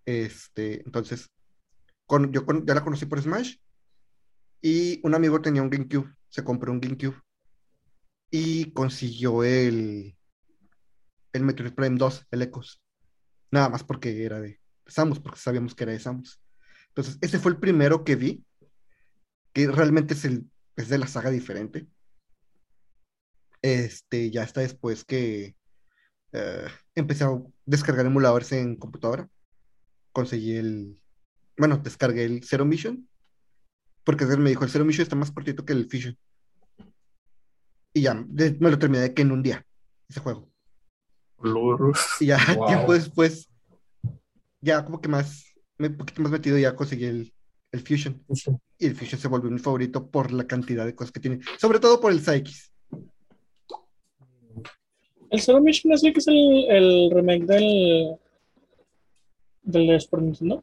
[0.06, 1.30] Este, entonces,
[2.06, 3.56] con- yo con- ya la conocí por Smash
[4.62, 7.16] y un amigo tenía un GameCube, se compró un GameCube
[8.30, 10.16] y consiguió el,
[11.32, 12.82] el Metroid Prime 2, el Ecos.
[13.50, 16.40] Nada más porque era de Samus, porque sabíamos que era de Samus.
[16.96, 18.44] Entonces, ese fue el primero que vi,
[19.52, 21.88] que realmente es, el, es de la saga diferente.
[23.62, 25.57] Este, ya está después que
[26.33, 27.30] eh, empecé a
[27.64, 29.28] descargar emuladores en computadora.
[30.12, 31.00] Conseguí el,
[31.59, 33.09] bueno, descargué el Zero Mission,
[34.04, 36.16] porque él me dijo, el Zero Mission está más cortito que el Fusion.
[37.92, 39.66] Y ya, de- me lo terminé de que en un día,
[40.09, 40.48] ese juego.
[42.20, 42.66] Y ya Wow.
[42.66, 43.48] tiempo después,
[44.61, 47.32] ya como que más, un poquito más metido, ya conseguí el,
[47.72, 48.22] el Fusion.
[48.78, 51.78] Y el Fusion se volvió mi favorito por la cantidad de cosas que tiene, sobre
[51.80, 52.54] todo por el Psyche.
[55.30, 58.16] El Zero Mission es el que es el, el remake del.
[59.62, 60.62] del de Super Nintendo.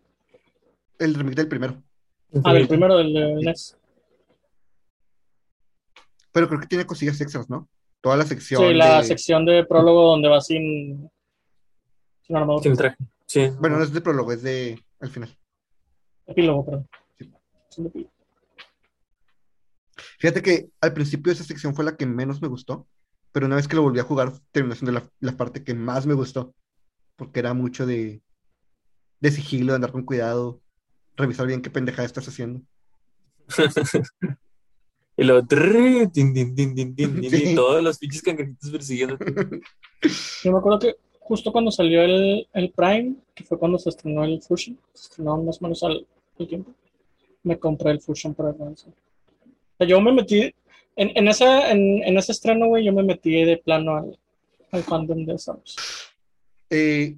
[0.97, 1.83] El remake del primero.
[2.45, 3.77] Ah, del primero, del de NES.
[6.31, 7.67] Pero creo que tiene cosillas extras, ¿no?
[7.99, 8.61] Toda la sección.
[8.65, 11.09] Sí, la de- sección de prólogo donde va sin.
[12.21, 12.63] sin armadura.
[12.63, 12.95] Sin traje.
[13.25, 13.49] Sí.
[13.59, 15.37] Bueno, no es de prólogo, es de al final.
[16.27, 16.89] Epílogo, perdón.
[17.69, 18.09] Sí.
[20.19, 22.87] Fíjate que al principio esa sección fue la que menos me gustó,
[23.31, 26.05] pero una vez que lo volví a jugar, terminó siendo la, la parte que más
[26.05, 26.53] me gustó,
[27.15, 28.21] porque era mucho de,
[29.19, 30.61] de sigilo, de andar con cuidado,
[31.15, 32.61] revisar bien qué pendejada estás haciendo.
[35.17, 36.95] Y luego, tin, tin, tin,
[37.29, 37.53] Sí.
[37.53, 39.17] todos los pinches cangrejitos persiguiendo.
[40.43, 44.25] Yo me acuerdo que justo cuando salió el, el Prime, que fue cuando se estrenó
[44.25, 46.05] el Fusion, se estrenó más o menos al,
[46.39, 46.71] al tiempo,
[47.43, 48.49] me compré el Fusion para.
[48.49, 50.53] O sea, yo me metí,
[50.95, 54.19] en, en, esa, en, en ese estreno, güey, yo me metí de plano al,
[54.71, 55.77] al fandom de Samus.
[56.69, 57.17] Eh,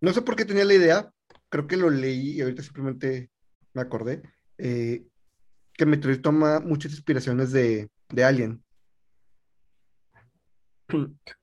[0.00, 1.12] no sé por qué tenía la idea,
[1.48, 3.30] creo que lo leí y ahorita simplemente
[3.72, 4.22] me acordé,
[4.58, 5.04] eh,
[5.72, 8.62] que Metroid toma muchas inspiraciones de, de Alien.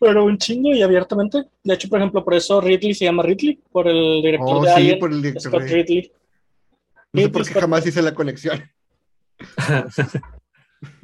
[0.00, 1.44] Pero un chingo y abiertamente.
[1.64, 4.68] De hecho, por ejemplo, por eso Ridley se llama Ridley, por el director Oh, de
[4.70, 6.12] sí, Alien, por el director Scott de- Ridley.
[7.12, 8.62] No sé Sí, por pues, qué jamás hice la conexión.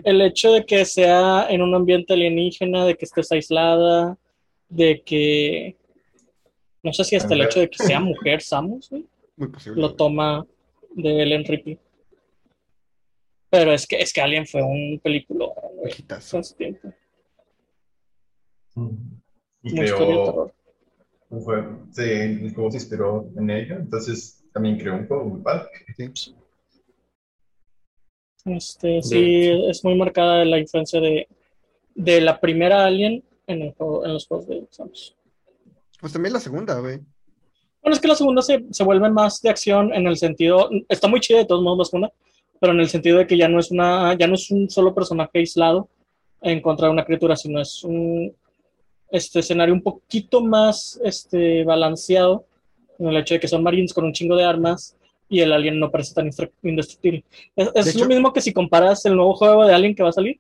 [0.04, 4.16] el hecho de que sea en un ambiente alienígena, de que estés aislada,
[4.68, 5.76] de que
[6.82, 9.80] no sé si hasta el hecho de que sea mujer Samus, güey, Muy posible.
[9.80, 10.46] lo toma
[10.94, 11.78] de Ellen Ripley.
[13.50, 16.36] Pero es que es que Alien fue un película güey, Hitazo.
[16.38, 16.92] en su tiempo,
[19.62, 20.50] Y creó
[21.30, 25.68] juego, sí, el juego se inspiró en ella, entonces también creó un juego muy padre.
[26.14, 26.34] Sí.
[28.44, 31.26] Este, sí, es muy marcada la influencia de,
[31.94, 35.16] de la primera Alien en, el juego- en los juegos de Samus.
[36.00, 37.00] Pues también la segunda, güey.
[37.80, 40.68] Bueno, es que la segunda se, se vuelve más de acción en el sentido.
[40.88, 42.12] Está muy chida de todos modos la segunda,
[42.60, 44.94] pero en el sentido de que ya no es una, ya no es un solo
[44.94, 45.88] personaje aislado
[46.42, 48.34] en contra de una criatura, sino es un
[49.10, 52.46] este escenario un poquito más este, balanceado
[52.98, 54.96] en el hecho de que son marines con un chingo de armas
[55.28, 56.30] y el alien no parece tan
[56.62, 57.24] indestructible.
[57.56, 60.38] Es, lo mismo que si comparas el nuevo juego de Alien que va a salir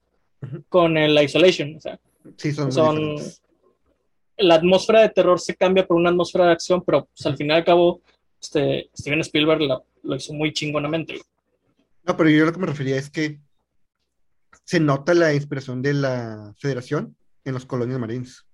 [0.68, 1.76] con el Isolation.
[1.76, 1.98] O sea,
[2.36, 3.16] Sí, son, son-
[4.36, 7.56] la atmósfera de terror se cambia por una atmósfera de acción, pero pues, al final
[7.56, 8.00] y al cabo,
[8.40, 11.20] este, Steven Spielberg la- lo hizo muy chingonamente.
[12.04, 13.38] No, pero yo lo que me refería es que
[14.64, 18.44] se nota la inspiración de la Federación en los colonias marines.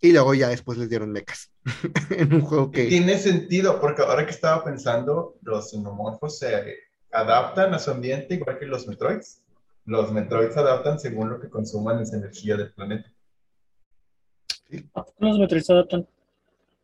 [0.00, 1.50] Y luego ya después les dieron mechas
[2.10, 6.76] en un juego que Tiene sentido, porque ahora que estaba pensando, los xenomorfos se
[7.10, 9.42] adaptan a su ambiente igual que los Metroids.
[9.86, 13.10] Los Metroids se adaptan según lo que consuman esa energía del planeta.
[14.94, 16.06] ¿A poco los Metroid se adaptan?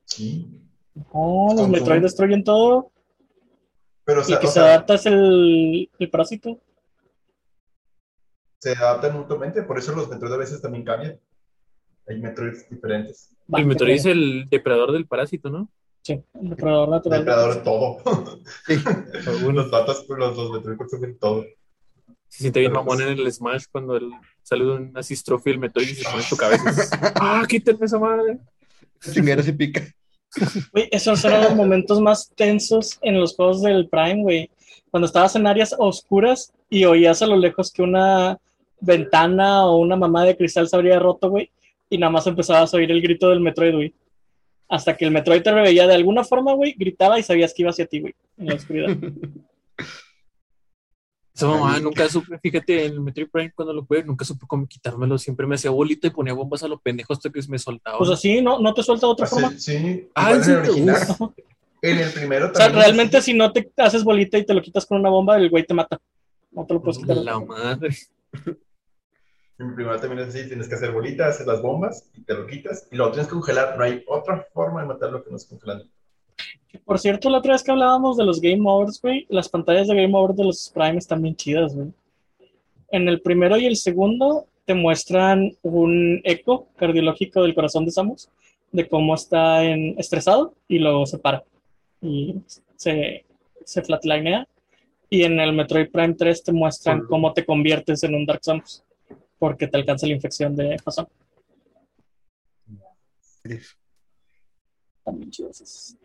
[0.06, 0.60] Sí.
[0.94, 1.70] No, los Consumen.
[1.70, 2.90] Metroid destruyen todo.
[4.04, 6.58] Pero o Y sea, que o se adapta es el, el parásito.
[8.64, 11.20] Se adaptan mutuamente, por eso los Metroid a veces también cambian.
[12.08, 13.36] Hay Metroids diferentes.
[13.52, 15.68] El Metroid es el depredador del parásito, ¿no?
[16.00, 17.18] Sí, el depredador natural.
[17.20, 18.40] Depredador de todo.
[18.66, 18.74] sí,
[19.52, 21.44] los datos, los, los Metroid consumen todo.
[22.26, 24.10] Se siente bien mamón pues- en el Smash cuando el,
[24.42, 27.12] sale un asistrofio el Metroid y se pone en tu cabeza.
[27.16, 28.38] ¡Ah, quítenme esa madre!
[29.12, 29.82] chingada se pica.
[30.72, 34.50] Güey, esos eran los momentos más tensos en los juegos del Prime, güey.
[34.90, 38.38] Cuando estabas en áreas oscuras y oías a lo lejos que una
[38.84, 41.50] ventana o una mamá de cristal se habría roto, güey,
[41.90, 43.94] y nada más empezabas a oír el grito del Metroid, güey.
[44.68, 47.70] Hasta que el Metroid te veía de alguna forma, güey, gritaba y sabías que iba
[47.70, 48.96] hacia ti, güey, en la oscuridad.
[51.34, 54.68] Esa mamá nunca supe, fíjate, en el Metroid Prime cuando lo jugué, nunca supe cómo
[54.68, 55.18] quitármelo.
[55.18, 57.98] Siempre me hacía bolita y ponía bombas a lo pendejo hasta que me soltaba.
[57.98, 58.60] Pues así, ¿no?
[58.60, 59.58] ¿No te suelta de otra Así- forma?
[59.58, 60.96] sí, Ah, ¿en en el original.
[61.82, 62.84] En el primero O sea, también.
[62.84, 65.66] realmente si no te haces bolita y te lo quitas con una bomba, el güey
[65.66, 66.00] te mata.
[66.52, 67.16] No te lo puedes quitar.
[67.16, 67.88] la madre.
[69.58, 72.46] En primero también es así, tienes que hacer bolitas, hacer las bombas y te lo
[72.46, 73.78] quitas y luego tienes que congelar.
[73.78, 75.84] No hay otra forma de matarlo que no es congelando.
[76.84, 79.94] Por cierto, la otra vez que hablábamos de los Game Overs, güey, las pantallas de
[79.94, 81.92] Game Over de los Prime están bien chidas, güey.
[82.90, 88.28] En el primero y el segundo te muestran un eco cardiológico del corazón de Samus,
[88.72, 91.44] de cómo está en, estresado y luego se para
[92.00, 92.36] y
[92.76, 93.24] se,
[93.64, 94.46] se flatlinea.
[95.10, 98.83] Y en el Metroid Prime 3 te muestran cómo te conviertes en un Dark Samus,
[99.44, 101.06] porque te alcanza la infección de Fasón.
[103.44, 105.98] Están bien chidos esos.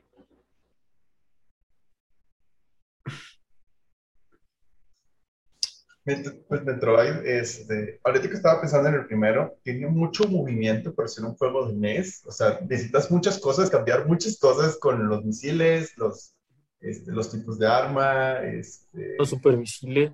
[6.49, 11.23] Pues Metroid, este, ahorita que estaba pensando en el primero, tiene mucho movimiento para ser
[11.23, 12.25] un juego de NES.
[12.25, 16.35] O sea, necesitas muchas cosas, cambiar muchas cosas con los misiles, los,
[16.81, 20.11] este, los tipos de arma, este, Los supermisiles.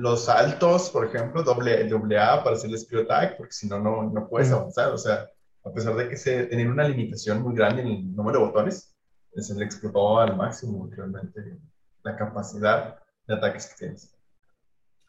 [0.00, 3.78] Los saltos, por ejemplo, doble, doble A para hacer el Spear Attack, porque si no,
[3.78, 4.54] no, no puedes Mm.
[4.54, 4.92] avanzar.
[4.92, 5.28] O sea,
[5.64, 8.94] a pesar de que se tenía una limitación muy grande en el número de botones,
[9.36, 11.58] se le explotó al máximo realmente
[12.02, 14.14] la capacidad de ataques que tienes.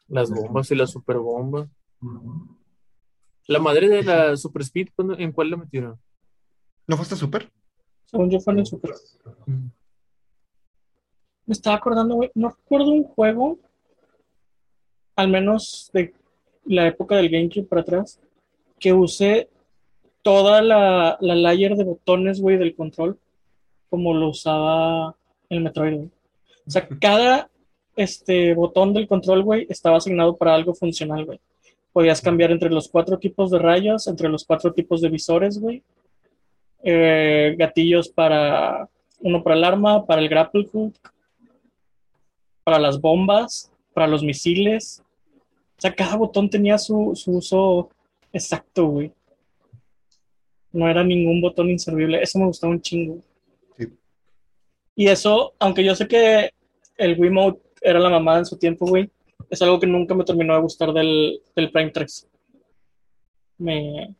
[0.08, 1.66] Las bombas y la superbomba.
[2.02, 2.58] Ujú.
[3.48, 5.98] La madre de la Super Speed, ¿cuándo- ¿en cuál la metieron?
[6.86, 7.50] ¿No fue hasta súper?
[8.04, 8.92] Según yo fue en el Super.
[11.46, 13.58] Me estaba acordando, güey, no recuerdo un juego,
[15.16, 16.14] al menos de
[16.64, 18.20] la época del GameCube para atrás,
[18.78, 19.48] que use
[20.22, 23.18] toda la, la layer de botones, güey, del control,
[23.90, 25.16] como lo usaba
[25.48, 26.10] el Metroid, güey.
[26.66, 27.50] O sea, cada
[27.96, 31.40] este, botón del control, güey, estaba asignado para algo funcional, güey.
[31.92, 35.82] Podías cambiar entre los cuatro tipos de rayos, entre los cuatro tipos de visores, güey.
[36.82, 38.88] Eh, gatillos para
[39.20, 40.94] uno para el arma, para el grapple hook,
[42.64, 45.01] para las bombas, para los misiles.
[45.78, 47.90] O sea, cada botón tenía su, su uso
[48.32, 49.12] exacto, güey.
[50.72, 52.22] No era ningún botón inservible.
[52.22, 53.18] Eso me gustaba un chingo.
[53.76, 53.88] Sí.
[54.94, 56.52] Y eso, aunque yo sé que
[56.96, 59.10] el Wiimote era la mamada en su tiempo, güey,
[59.50, 62.28] es algo que nunca me terminó de gustar del, del Prime 3.
[63.58, 64.16] Me.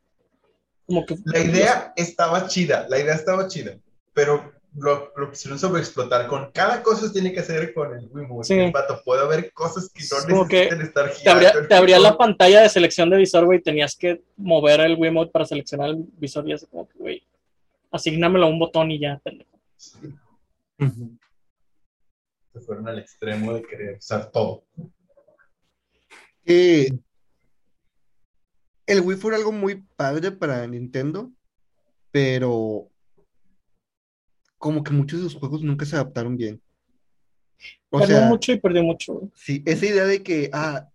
[0.86, 1.16] Como que.
[1.24, 3.78] La idea estaba chida, la idea estaba chida,
[4.12, 8.46] pero lo, lo quisieron sobreexplotar con cada cosa tiene que hacer con el Wiimote.
[8.46, 8.54] Sí.
[8.54, 11.68] El vato, puede haber cosas que no como que necesitan estar te abría, girando.
[11.68, 15.44] te abría la pantalla de selección de visor, güey, tenías que mover el Wiimote para
[15.44, 17.22] seleccionar el visor y así como que, güey,
[17.90, 19.50] asignamelo a un botón y ya, pendejo.
[20.78, 21.18] Ujú.
[22.52, 24.64] Se fueron al extremo de querer usar todo.
[26.44, 26.90] Eh,
[28.86, 31.30] el Wii fue algo muy padre para Nintendo,
[32.10, 32.91] pero
[34.62, 36.62] como que muchos de sus juegos nunca se adaptaron bien.
[37.90, 39.32] O Perdió sea, mucho y perdió mucho, güey.
[39.34, 40.88] sí, esa idea de que, ah,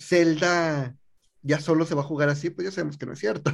[0.00, 0.96] Zelda
[1.42, 3.50] ya solo se va a jugar así, pues ya sabemos que no es cierto.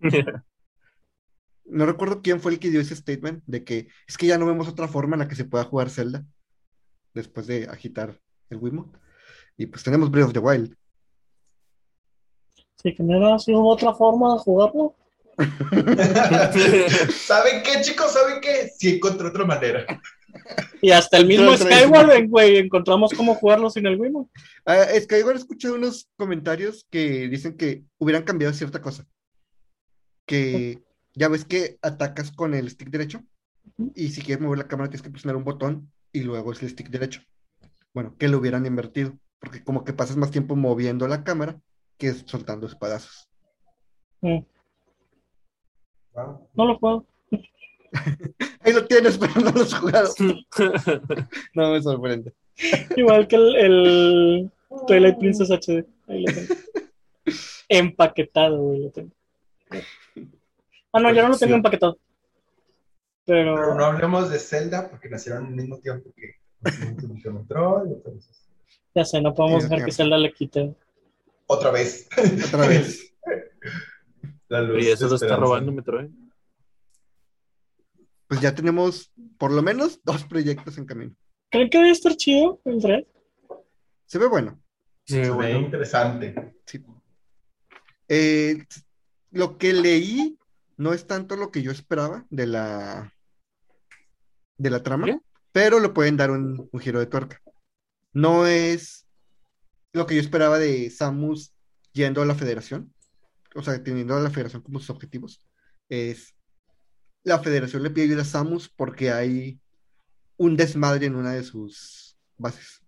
[1.64, 4.44] No recuerdo quién fue el que dio ese statement de que es que ya no
[4.44, 6.26] vemos otra forma en la que se pueda jugar Zelda
[7.14, 8.98] después de agitar el Wiimote.
[9.56, 10.76] Y pues tenemos Breath of the Wild.
[12.82, 14.96] Sí, que no era así hubo otra forma de jugarlo.
[17.12, 18.12] ¿Saben qué, chicos?
[18.12, 18.70] ¿Saben qué?
[18.76, 19.86] Sí encontré otra manera.
[20.80, 21.56] Y hasta el mismo.
[21.56, 24.30] Skyward, güey, encontramos cómo jugarlo sin el Wiimote.
[24.64, 29.06] Ah, es que igual escuché unos comentarios que dicen que hubieran cambiado cierta cosa.
[30.26, 30.82] Que
[31.14, 33.22] ya ves que atacas con el stick derecho
[33.94, 36.70] y si quieres mover la cámara tienes que presionar un botón y luego es el
[36.70, 37.22] stick derecho.
[37.92, 41.60] Bueno, que lo hubieran invertido, porque como que pasas más tiempo moviendo la cámara
[41.98, 43.28] que soltando espadazos.
[44.20, 44.38] Mm,
[46.54, 47.06] No lo juego.
[48.60, 50.14] Ahí lo tienes, pero no lo has jugado.
[51.54, 52.32] No me sorprende.
[52.96, 54.50] Igual que el, el
[54.86, 55.84] Twilight Princess HD.
[56.08, 56.54] Ahí lo tengo.
[57.68, 59.10] Empaquetado, güey, lo tengo.
[60.92, 61.98] Ah, no, yo no lo tengo empaquetado.
[63.24, 66.40] Pero Pero no hablemos de Zelda porque nacieron al mismo tiempo que
[67.00, 68.50] Super Metroid, entonces,
[68.94, 69.92] ya sé, no podemos dejar que.
[69.92, 70.74] Zelda le quite.
[71.46, 72.08] Otra vez.
[72.46, 73.09] Otra vez.
[74.50, 76.10] La luz Y eso lo está robando Metroid.
[78.26, 81.14] Pues ya tenemos por lo menos dos proyectos en camino.
[81.50, 83.06] ¿Creen que debe estar chido el 3?
[84.06, 84.60] Se ve bueno.
[85.06, 85.60] Sí, Se ve bueno.
[85.60, 86.54] interesante.
[86.66, 86.84] Sí.
[88.08, 88.64] Eh,
[89.30, 90.36] lo que leí
[90.76, 93.12] no es tanto lo que yo esperaba de la
[94.58, 95.18] de la trama, ¿Qué?
[95.52, 97.40] pero le pueden dar un, un giro de tuerca.
[98.12, 99.06] No es
[99.92, 101.54] lo que yo esperaba de Samus
[101.92, 102.92] yendo a la Federación,
[103.54, 105.40] o sea, teniendo a la Federación como sus objetivos.
[105.88, 106.34] Es
[107.24, 109.58] la Federación le pide ayuda a Samus porque hay
[110.36, 112.80] un desmadre en una de sus bases.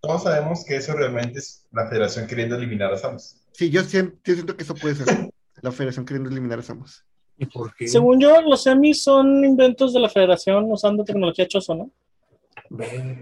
[0.00, 3.36] Todos sabemos que eso realmente es la federación queriendo eliminar a Samus.
[3.52, 5.06] Sí, yo, sien- yo siento que eso puede ser
[5.62, 7.04] la Federación queriendo eliminar a Samus.
[7.36, 7.86] ¿Y por qué?
[7.88, 11.90] Según yo, los semis son inventos de la federación usando tecnología choso, ¿no?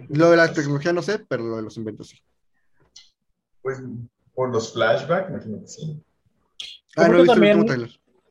[0.09, 2.19] Lo de la tecnología no sé, pero lo de los inventos sí.
[3.63, 3.79] Pues
[4.39, 6.01] por los flashbacks, imagino que sí.
[6.97, 7.67] Ah, no también-.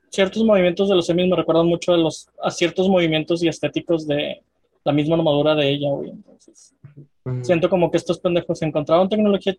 [0.09, 4.07] Ciertos movimientos de los semis me recuerdan mucho a, los, a ciertos movimientos y estéticos
[4.07, 4.41] de
[4.85, 6.11] la misma armadura de ella, güey.
[6.11, 6.73] Entonces,
[7.25, 7.43] Mm.
[7.43, 9.53] siento como que estos pendejos encontraron tecnología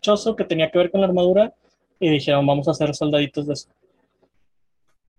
[0.00, 1.52] choso que tenía que ver con la armadura
[2.00, 3.68] y dijeron, vamos a hacer soldaditos de eso.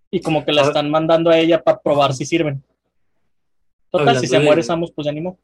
[0.10, 2.64] Y como que la Ahora- están mandando a ella para probar si sirven.
[3.92, 5.38] Total, Hablando si se de- muere Samus, pues ya ni modo.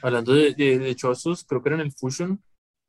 [0.00, 2.40] Hablando de, de, de chozos, creo que era en el Fusion.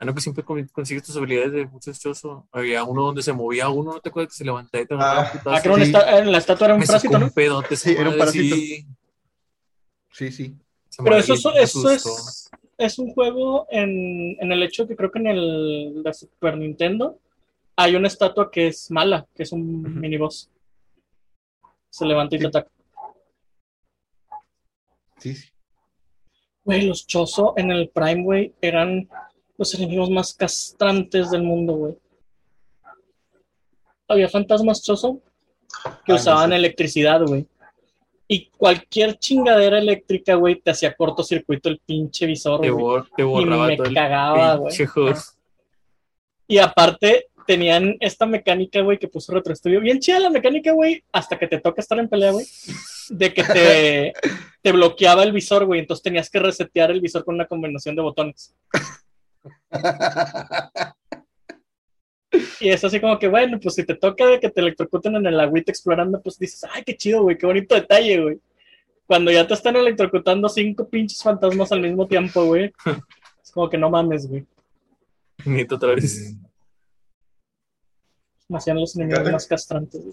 [0.02, 2.44] Ah, no, que siempre con- consigues tus habilidades de muchos chozos.
[2.54, 5.22] Había uno donde se movía uno, ¿no te acuerdas que se levantaba y te agarraba
[5.34, 5.42] Ah.
[5.58, 5.92] Ah, creo que sí.
[5.92, 7.32] la estatua era un Me sacó parásito, un ¿no?
[7.32, 8.56] pedote Sí, era un parásito.
[8.56, 8.86] sí.
[10.32, 10.56] Sí,
[11.04, 15.28] Pero eso, eso es, es un juego en, en el hecho que creo que en
[15.28, 17.20] el de Super Nintendo
[17.76, 20.50] hay una estatua que es mala, que es un miniboss.
[21.90, 22.70] Se levanta y te ataca.
[25.18, 25.50] Sí, sí.
[26.64, 29.08] Güey, los Chozo en el Prime, güey, eran
[29.60, 31.93] los enemigos más castrantes del mundo, güey.
[34.08, 35.19] Había fantasmas Chozo
[36.06, 36.60] que Ah, usaban no sé.
[36.60, 37.45] electricidad, güey.
[38.28, 43.04] Y cualquier chingadera eléctrica, güey, te hacía cortocircuito el pinche visor, Te, güey.
[43.15, 44.74] te borraba me todo el cagaba, güey.
[46.48, 49.82] Y aparte, tenían esta mecánica, güey, que puso Retro Studio.
[49.82, 52.45] Bien chida la mecánica, güey, hasta que te toca estar en pelea, güey.
[53.10, 54.13] De que te,
[54.62, 55.82] te bloqueaba el visor, güey.
[55.82, 58.56] Entonces tenías que resetear el visor con una combinación de botones.
[62.60, 65.26] Y es así como que, bueno, pues si te toca de que te electrocuten en
[65.26, 68.40] el agüita explorando, pues dices, ay, qué chido, güey, qué bonito detalle, güey.
[69.08, 72.72] Cuando ya te están electrocutando cinco pinches fantasmas al mismo tiempo, güey.
[73.44, 74.46] Es como que no mames, güey.
[75.46, 76.36] Neta, otra vez.
[78.48, 80.04] Me hacían los enemigos más castrantes.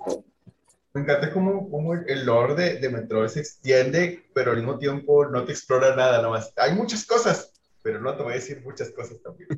[0.94, 4.78] Me encanta cómo, cómo el- el lore de, de Metroid se extiende, pero al mismo
[4.78, 6.50] tiempo no te explora nada, nomás.
[6.56, 7.52] Hay muchas cosas,
[7.86, 9.48] pero no te voy a decir muchas cosas también.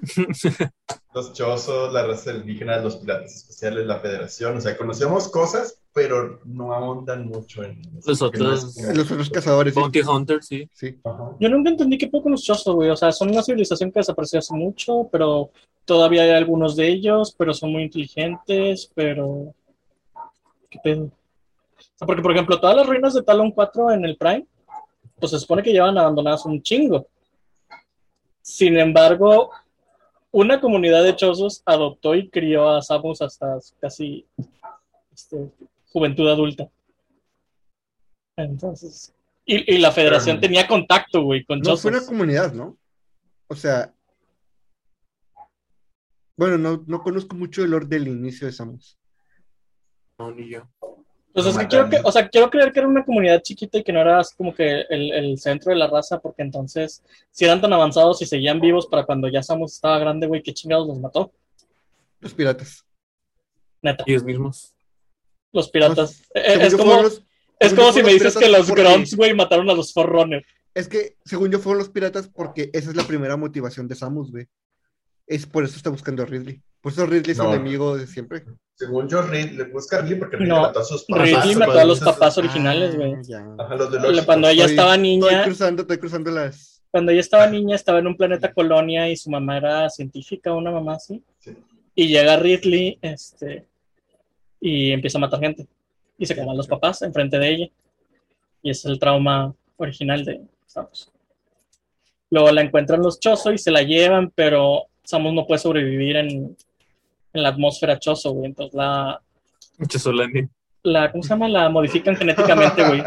[1.14, 6.40] Los chozos, la raza alienígena, los piratas especiales, la federación, o sea, conocemos cosas, pero
[6.44, 9.80] no ahondan mucho en Los no otros- Los otros cazadores, sí.
[9.80, 10.68] Bounty Hunter, sí.
[10.74, 10.98] Sí.
[11.04, 11.36] Ajá.
[11.38, 12.90] Yo nunca entendí qué poco con los Chozo, güey.
[12.90, 15.50] O sea, son una civilización que desapareció hace mucho, pero
[15.84, 19.54] todavía hay algunos de ellos, pero son muy inteligentes, pero...
[20.68, 21.04] ¿Qué pedo?
[21.04, 24.48] O sea, porque, por ejemplo, todas las ruinas de Talon 4 en el Prime,
[25.18, 27.06] pues se supone que llevan abandonadas un chingo.
[28.42, 29.50] Sin embargo,
[30.30, 34.26] una comunidad de chozos adoptó y crió a Samus hasta casi
[35.12, 35.50] este,
[35.92, 36.68] juventud adulta.
[38.36, 39.14] Entonces,
[39.46, 42.76] y, y la federación Pero- tenía contacto, güey, con No fue una comunidad, ¿no?
[43.48, 43.94] O sea.
[46.36, 48.98] Bueno, no, no conozco mucho el lore del inicio de Samus.
[50.18, 50.68] No, ni yo.
[51.34, 53.82] Pues es que quiero, que, o sea, quiero creer que era una comunidad chiquita y
[53.82, 57.44] que no era así como que el, el centro de la raza, porque entonces, si
[57.44, 60.86] eran tan avanzados y seguían vivos para cuando ya Samus estaba grande, güey, qué chingados
[60.86, 61.32] los mató.
[62.20, 62.84] Los piratas.
[63.82, 64.74] Neta, Ellos mismos.
[65.52, 66.22] los piratas.
[66.34, 67.22] Eh, Según es como, los-
[67.58, 70.44] es como si me dices que los Grunts, güey, mataron a los Forerunner.
[70.72, 74.30] Es que, según yo, fueron los piratas porque esa es la primera motivación de Samus,
[74.30, 74.46] güey.
[75.26, 76.60] Es por eso está buscando a Ridley.
[76.80, 77.48] Por eso Ridley es No.
[77.48, 78.44] el enemigo de siempre.
[78.74, 81.28] Según yo, Reed le busca a Ridley porque Ridley No, mató a sus papás.
[81.30, 83.14] Ridley mató a los papás originales, güey.
[83.14, 83.46] Ah, ya.
[83.58, 86.82] Ajá, los de los Cuando ella Estoy- estaba Estoy niña, cruzando, estoy cruzando las.
[86.90, 90.70] cuando ella estaba niña, estaba en un planeta colonia y su mamá era científica, una
[90.70, 91.22] mamá así.
[91.38, 91.56] Sí.
[91.94, 93.66] Y llega Ridley, este,
[94.60, 95.66] y empieza a matar gente.
[96.18, 97.68] Y se coman los papás enfrente de ella.
[98.62, 100.40] Y ese es el trauma original de.
[102.30, 106.56] Luego la encuentran los Chozo y se la llevan, pero Samus no puede sobrevivir en,
[107.32, 108.46] en la atmósfera Chozo, güey.
[108.46, 109.20] Entonces la,
[109.78, 110.48] Mucho Solani.
[110.82, 111.48] la, ¿cómo se llama?
[111.48, 113.02] La modifican genéticamente, güey.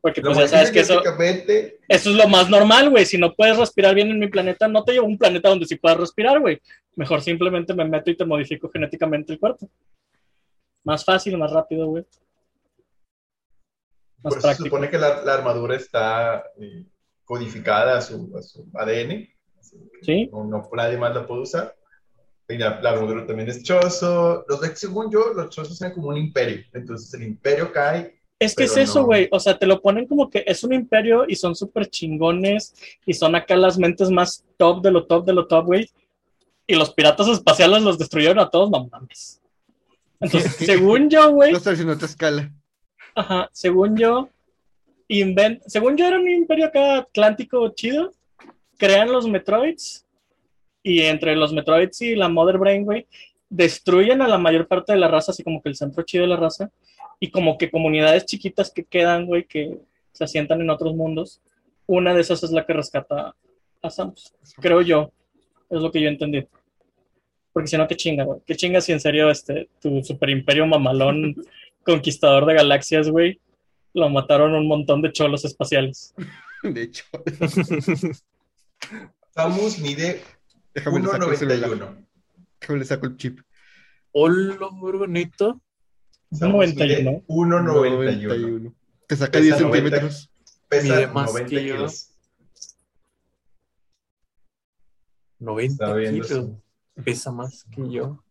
[0.00, 3.04] Porque pues ya sabes que eso, genéticamente, eso es lo más normal, güey.
[3.04, 5.66] Si no puedes respirar bien en mi planeta, no te llevo a un planeta donde
[5.66, 6.60] sí puedas respirar, güey.
[6.94, 9.68] Mejor simplemente me meto y te modifico genéticamente el cuerpo.
[10.84, 12.04] Más fácil, más rápido, güey.
[14.22, 14.66] Más por eso se práctico.
[14.68, 16.84] supone que la, la armadura está eh,
[17.24, 19.28] codificada a su, a su ADN.
[20.02, 20.28] Sí.
[20.32, 21.76] No, no- nadie más la puede usar.
[22.48, 24.44] Y la, la armadura también es choso.
[24.48, 26.64] Los de, según yo, los chosos eran como un imperio.
[26.72, 28.16] Entonces el imperio cae.
[28.38, 29.06] Es que es eso, no.
[29.06, 29.28] güey.
[29.32, 32.74] O sea, te lo ponen como que es un imperio y son súper chingones
[33.04, 35.90] y son acá las mentes más top de lo top de lo top, güey.
[36.66, 39.40] Y los piratas espaciales los destruyeron a todos, no mames.
[40.20, 42.52] Entonces, según yo, güey, No estoy haciendo otra escala.
[43.14, 44.28] Ajá, según yo,
[45.08, 45.62] invent...
[45.66, 48.12] según yo era un imperio acá atlántico chido,
[48.76, 50.06] crean los Metroids
[50.82, 53.06] y entre los Metroids y la Mother Brain, güey,
[53.48, 56.28] destruyen a la mayor parte de la raza, así como que el centro chido de
[56.28, 56.70] la raza,
[57.18, 59.78] y como que comunidades chiquitas que quedan, güey, que
[60.12, 61.40] se asientan en otros mundos,
[61.86, 63.34] una de esas es la que rescata
[63.82, 65.12] a Samus, creo yo,
[65.70, 66.46] es lo que yo entendí.
[67.52, 68.40] Porque si no, qué chinga, güey.
[68.44, 71.34] Qué chinga si en serio este, tu super imperio mamalón
[71.84, 73.40] conquistador de galaxias, güey,
[73.94, 76.14] lo mataron un montón de cholos espaciales.
[76.62, 77.04] De hecho,
[79.34, 80.22] Samus mide
[80.74, 81.70] déjame le saco el celular.
[81.70, 82.06] 1.91.
[82.60, 83.40] Déjame le saco el chip.
[84.12, 85.60] Hola, muy bonito.
[86.30, 87.22] Mide 91.
[87.26, 87.62] 1.91.
[87.64, 88.74] 91.
[89.06, 89.76] Te saca Pesa 10 90.
[89.90, 90.30] centímetros.
[90.68, 91.74] Pesa Mide más 90 que yo.
[91.76, 92.10] kilos.
[95.38, 96.50] 90 Está viendo kilos.
[97.04, 98.22] Pesa más que yo.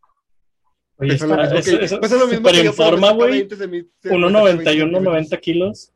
[0.98, 3.12] Oye, Pesa lo mismo eso, que- eso, pesa lo mismo súper que yo, en forma,
[3.12, 3.32] güey.
[3.48, 5.92] 20 cemi- 1,91, 90 90 kilos.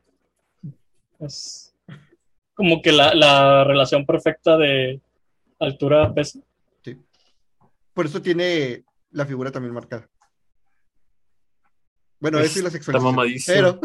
[1.18, 1.69] Es
[2.60, 5.00] como que la, la relación perfecta de
[5.58, 6.40] altura-peso.
[7.94, 10.06] Por eso tiene la figura también marcada.
[12.20, 13.14] Bueno, Pues, eso y la está sexualización.
[13.16, 13.54] mamadísimo.
[13.56, 13.80] Pero,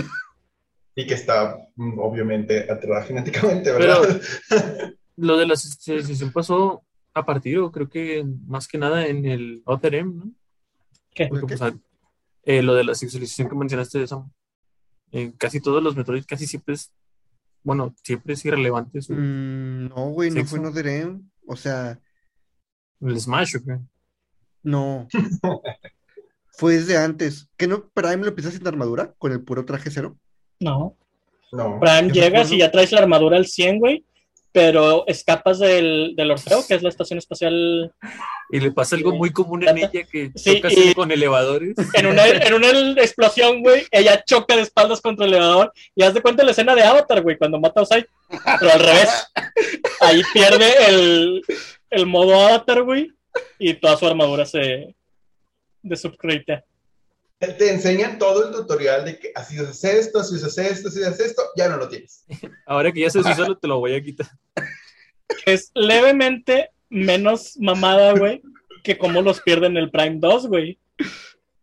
[0.93, 4.21] Y que está, mm, obviamente, aterrada genéticamente, ¿verdad?
[5.15, 9.61] Lo de la asociación pasó a partir, o creo que más que nada en el
[9.65, 10.31] Other M, ¿no?
[11.13, 11.27] ¿Qué?
[11.27, 11.57] Porque, ¿Qué?
[11.57, 11.73] pues, ah,
[12.43, 14.29] eh, lo de la sexualización que mencionaste de Samu.
[15.11, 16.91] En casi todos los Metroid casi siempre es,
[17.65, 21.29] bueno, siempre es irrelevante su- mm, no, güey, no fue en Oderem.
[21.47, 21.99] O sea,
[23.01, 23.79] el Smash, ¿o qué?
[24.63, 25.07] no.
[26.57, 27.49] fue desde antes.
[27.57, 29.13] ¿Que no Prime lo empieza sin armadura?
[29.17, 30.17] Con el puro traje cero.
[30.59, 30.95] No.
[31.51, 31.79] No.
[31.81, 34.05] Prime llegas y ya traes la armadura al 100, güey.
[34.55, 37.91] Pero escapas del, del Orfeo, que es la estación espacial
[38.49, 41.75] Y le pasa algo muy común en ella que Sí, choca con elevadores.
[41.93, 42.69] en una, en una
[43.01, 46.73] explosión, güey, ella choca de espaldas contra el elevador y haz de cuenta la escena
[46.73, 48.05] de Avatar, güey, cuando mata a Osai,
[48.57, 49.27] pero al revés.
[49.99, 51.41] Ahí pierde el,
[51.89, 53.11] el modo Avatar, güey,
[53.59, 54.95] y toda su armadura se
[55.81, 56.63] desupgrade.
[57.37, 61.19] Te enseñan todo el tutorial de que así usas esto, si usas esto, si usas
[61.19, 62.25] esto, ya no lo tienes.
[62.65, 64.27] Ahora que ya se solo te lo voy a quitar.
[65.45, 68.41] Es levemente menos mamada, güey,
[68.83, 70.79] que como los pierden el Prime 2, güey.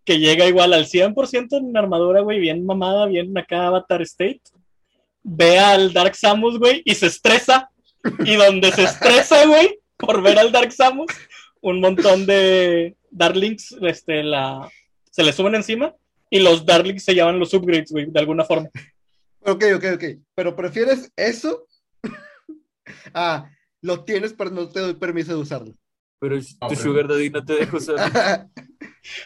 [0.05, 4.43] Que llega igual al 100% en armadura, güey, bien mamada, bien acá Avatar State.
[5.23, 7.71] Ve al Dark Samus, güey, y se estresa.
[8.25, 11.13] Y donde se estresa, güey, por ver al Dark Samus,
[11.61, 14.69] un montón de Darlings este, la,
[15.13, 15.95] se le suben encima.
[16.29, 18.69] Y los Darlings se llaman los upgrades, güey, de alguna forma.
[19.41, 20.05] Ok, ok, ok.
[20.35, 21.67] Pero prefieres eso
[23.15, 23.51] Ah,
[23.81, 25.75] lo tienes, pero no te doy permiso de usarlo.
[26.21, 26.39] Pero
[26.69, 26.77] tu.
[26.77, 28.49] Sugar Daddy no te deja usar.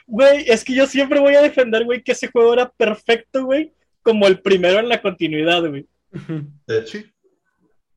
[0.06, 3.74] Güey, es que yo siempre voy a defender, güey, que ese juego era perfecto, güey,
[4.00, 5.86] como el primero en la continuidad, güey.
[6.66, 7.12] De hecho, Sí,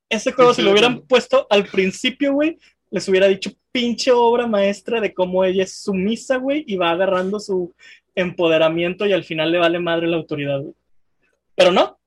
[0.09, 2.57] Ese juego, Sí, si lo hubieran puesto al principio, güey,
[2.91, 7.39] les hubiera dicho pinche obra maestra de cómo ella es sumisa, güey, y va agarrando
[7.39, 7.73] su
[8.15, 10.73] empoderamiento y al final le vale madre la autoridad, güey.
[11.55, 11.99] Pero no,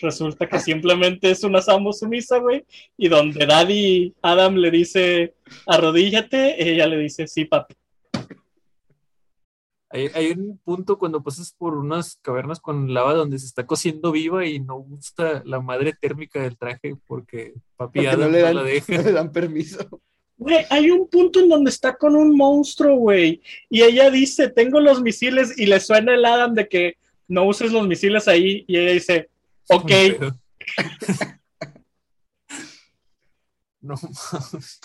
[0.00, 2.64] resulta que simplemente es una Sambo sumisa, güey,
[2.96, 5.34] y donde Daddy Adam le dice
[5.66, 7.74] arrodíllate, ella le dice sí, papi.
[9.92, 14.12] Hay, hay un punto cuando pasas por unas cavernas con lava donde se está cociendo
[14.12, 18.32] viva y no gusta la madre térmica del traje porque papi porque Adam no no,
[18.32, 18.92] le dan, la deja.
[18.96, 20.00] no le dan permiso.
[20.40, 24.80] Güey, hay un punto en donde está con un monstruo, güey, y ella dice, tengo
[24.80, 26.96] los misiles, y le suena el Adam de que
[27.28, 29.28] no uses los misiles ahí, y ella dice,
[29.68, 29.92] ok,
[33.82, 34.80] no mames.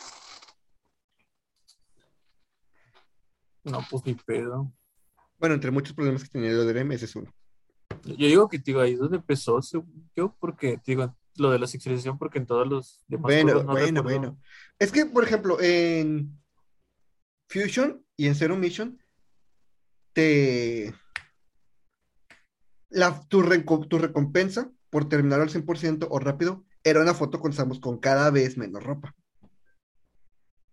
[3.64, 4.74] No, pues ni pedo.
[5.38, 7.34] Bueno, entre muchos problemas que tenía el DRM, ese es uno.
[8.04, 9.62] Yo digo que, digo, ahí es donde empezó,
[10.18, 13.86] yo, porque, digo, lo de la sexualización, porque en todos los demás Bueno, no bueno,
[14.02, 14.04] recuerdo.
[14.04, 14.40] bueno.
[14.80, 16.38] Es que, por ejemplo, en
[17.50, 19.00] Fusion y en Zero Mission,
[20.14, 20.94] te...
[22.90, 27.52] La, tu, reco- tu recompensa por terminar al 100% o rápido era una foto con
[27.52, 29.14] Samus con cada vez menos ropa.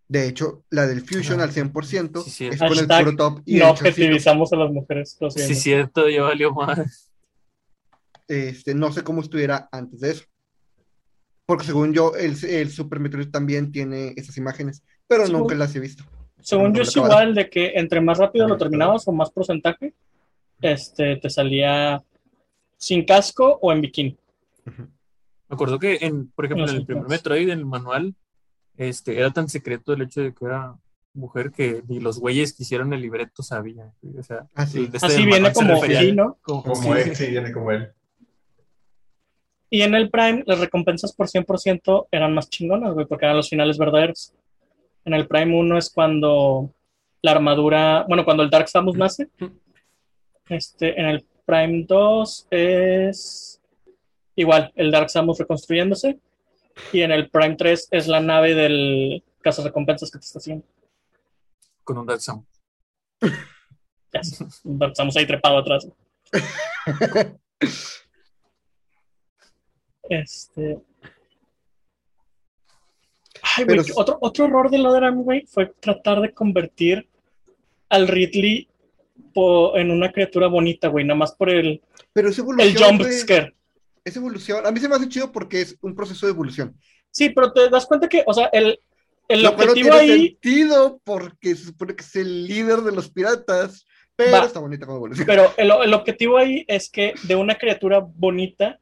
[0.08, 2.46] De hecho, la del Fusion Ah, al 100% sí, sí.
[2.46, 5.16] es con el puro top y no objetivizamos a las mujeres.
[5.20, 7.10] lo Sí, cierto, ya valió más.
[8.28, 10.24] Este, no sé cómo estuviera antes de eso.
[11.46, 15.80] Porque según yo, el, el Super Metroid también tiene esas imágenes, pero nunca las he
[15.80, 16.04] visto.
[16.40, 17.12] Según No yo es acabado.
[17.14, 19.94] igual de que entre más rápido lo terminabas o más porcentaje,
[20.60, 22.02] este, te salía
[22.76, 24.16] sin casco o en bikini.
[24.64, 27.08] Me acuerdo que, en, por ejemplo, No en el primer.
[27.08, 28.14] Metroid, en el manual,
[28.76, 30.74] este, era tan secreto el hecho de que era
[31.14, 33.92] mujer que ni los güeyes que hicieron el libreto sabían.
[34.18, 36.38] O sea, Ah, este Así viene como refería aquí, ¿no?
[36.42, 37.92] como- como sí, él, sí, viene como él.
[39.74, 43.48] Y en el Prime, las recompensas por 100% eran más chingonas, güey, porque eran los
[43.48, 44.34] finales verdaderos.
[45.06, 46.74] En el Prime 1 es cuando
[47.22, 49.30] la armadura, bueno, cuando el Dark Samus nace.
[50.50, 53.62] Este, en el Prime 2 es
[54.36, 56.18] igual, el Dark Samus reconstruyéndose.
[56.92, 60.66] Y en el Prime 3 es la nave del caza recompensas que te está haciendo.
[61.82, 62.44] con un Dark Samus.
[64.12, 65.88] Ya sé, un Dark Samus ahí trepado atrás.
[70.20, 70.78] Este.
[73.56, 77.08] Ay, güey, Pero- otro, otro error de Loderam, güey, fue tratar de convertir
[77.88, 78.68] al Ridley
[79.34, 81.82] po- en una criatura bonita, güey, nada más por el,
[82.12, 83.54] Pero el jump scare.
[84.04, 86.76] esa evolución, a mí se me hace chido porque es un proceso de evolución.
[87.10, 88.78] Sí, pero te das cuenta que, o sea, el,
[89.28, 90.28] el Lo cual no objetivo tiene ahí.
[90.28, 93.86] sentido porque se supone que es el líder de los piratas,
[94.16, 94.44] pero Va.
[94.44, 95.26] está bonita como evolución.
[95.26, 98.78] Pero el, el objetivo ahí es que de una criatura bonita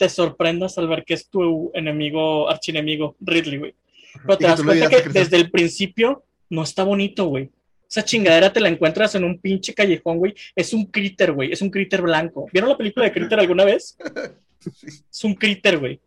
[0.00, 3.74] te sorprendas al ver que es tu enemigo, archienemigo, Ridley, güey.
[4.22, 7.50] Pero te das cuenta que desde el principio no está bonito, güey.
[7.86, 10.34] Esa chingadera te la encuentras en un pinche callejón, güey.
[10.56, 11.52] Es un critter, güey.
[11.52, 12.46] Es un critter blanco.
[12.50, 13.98] ¿Vieron la película de Critter alguna vez?
[15.10, 15.98] Es un critter, güey.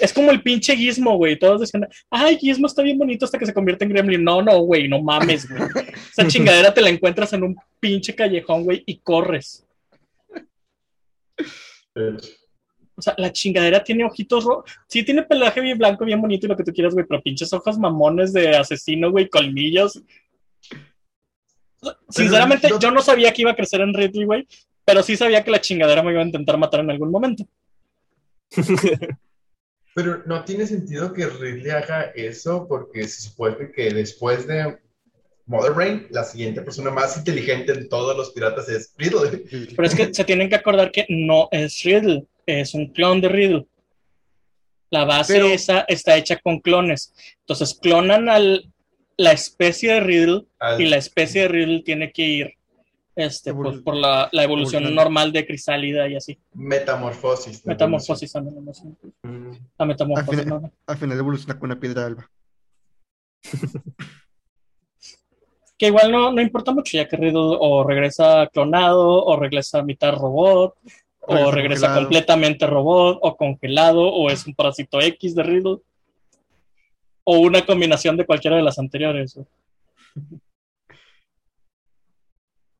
[0.00, 1.36] Es como el pinche Gizmo, güey.
[1.36, 4.22] Todos decían, ay, Gizmo está bien bonito hasta que se convierte en Gremlin.
[4.22, 5.62] No, no, güey, no mames, güey.
[6.10, 9.64] Esa chingadera te la encuentras en un pinche callejón, güey, y corres.
[12.96, 14.70] O sea, la chingadera tiene ojitos rojos.
[14.86, 17.52] Sí, tiene pelaje bien blanco, bien bonito y lo que tú quieras, güey, pero pinches
[17.52, 20.00] ojos mamones de asesino, güey, colmillos.
[22.08, 24.46] Sinceramente, yo no sabía que iba a crecer en Ridley, güey,
[24.84, 27.46] pero sí sabía que la chingadera me iba a intentar matar en algún momento.
[29.94, 34.76] Pero no tiene sentido que Ridley haga eso porque se supone que después de
[35.46, 39.68] Mother Brain, la siguiente persona más inteligente de todos los piratas es Ridley.
[39.76, 43.28] Pero es que se tienen que acordar que no es Riddle, es un clon de
[43.28, 43.66] Riddle.
[44.90, 47.12] La base Pero- esa está hecha con clones.
[47.40, 48.70] Entonces clonan al,
[49.16, 52.54] la especie de Riddle Al- y la especie de Riddle tiene que ir
[53.16, 56.38] este, pues, por la, la evolución normal de Crisálida y así.
[56.52, 57.64] Metamorfosis.
[57.64, 58.56] Metamorfosis también.
[59.22, 60.72] Mm, La metamorfosis, Al final- no.
[60.86, 62.30] Al final evoluciona con una piedra alba.
[65.76, 69.82] Que igual no, no importa mucho, ya que Riddle o regresa clonado, o regresa a
[69.82, 70.76] mitad robot,
[71.26, 72.00] o Regresa congelado.
[72.02, 75.78] completamente robot, o congelado, o es un parásito X de Riddle,
[77.24, 79.38] o una combinación de cualquiera de las anteriores.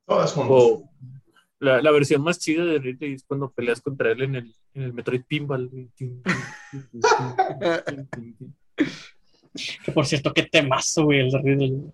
[0.06, 0.50] Todas juntas.
[0.50, 0.90] O
[1.60, 4.82] la, la versión más chida de Ridley es cuando peleas contra él en el, en
[4.82, 5.70] el Metroid Pinball.
[9.84, 11.70] Que por cierto, qué temazo, güey, el de Riddle.
[11.70, 11.92] güey.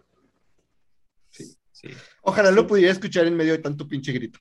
[1.31, 1.89] Sí.
[2.23, 4.39] Ojalá lo pudiera escuchar en medio de tanto pinche grito.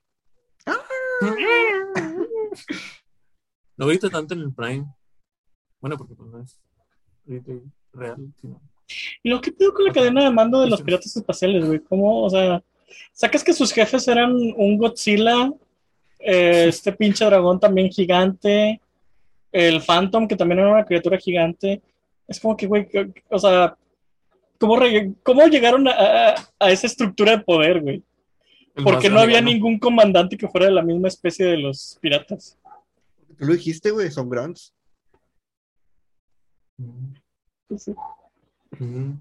[3.76, 4.86] No grita tanto en el Prime.
[5.80, 6.58] Bueno, porque pues no es
[7.92, 8.60] real, sino.
[9.22, 11.78] ¿Y lo que pido con la cadena de mando de los piratas espaciales, güey?
[11.80, 12.62] ¿Cómo, o sea,
[13.12, 15.50] sacas que sus jefes eran un Godzilla,
[16.18, 18.80] eh, este pinche dragón también gigante,
[19.52, 21.80] el Phantom, que también era una criatura gigante?
[22.26, 22.88] Es como que, güey,
[23.28, 23.76] o sea,
[24.58, 24.76] ¿cómo,
[25.22, 28.02] cómo llegaron a, a- a esa estructura de poder, güey?
[28.84, 32.58] Porque no había ningún comandante que fuera de la misma especie de los piratas.
[33.38, 34.74] Tú lo dijiste, güey, son grunts.
[37.78, 37.94] sí.
[38.78, 39.20] Ujú.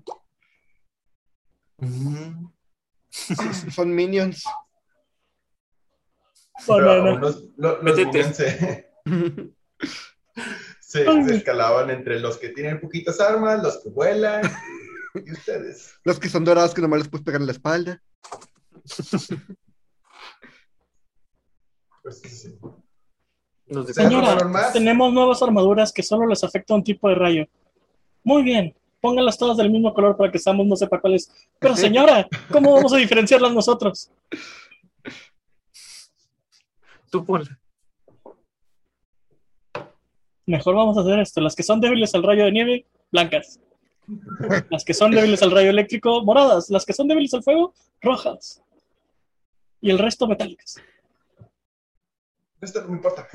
[1.78, 2.52] Ujú.
[3.72, 4.44] Son minions.
[6.68, 8.86] Pero aún los, lo- los minions se,
[11.26, 14.42] se escalaban entre los que tienen poquitas armas, los que vuelan
[15.26, 15.94] y ustedes.
[16.04, 18.02] Los que son dorados que nomás les puedes pegar en la espalda.
[22.02, 22.56] Pues, sí, sí.
[23.68, 24.74] Los de- ¿Se Señora, más?
[24.74, 27.46] tenemos nuevas armaduras que solo les afecta un tipo de rayo.
[28.24, 31.32] Muy bien, pónganlas todas del mismo color para que Samus no sepa cuál es.
[31.60, 34.12] Pero señora, ¿cómo vamos a diferenciarlas nosotros?
[37.12, 37.60] Tú ponla.
[40.46, 41.42] Mejor vamos a hacer esto.
[41.42, 43.60] Las que son débiles al rayo de nieve, blancas.
[44.72, 46.70] Las que son débiles al rayo eléctrico, moradas.
[46.72, 48.64] Las que son débiles al fuego, rojas.
[49.82, 50.76] Y el resto metálicas.
[52.62, 53.28] Esto no me importa.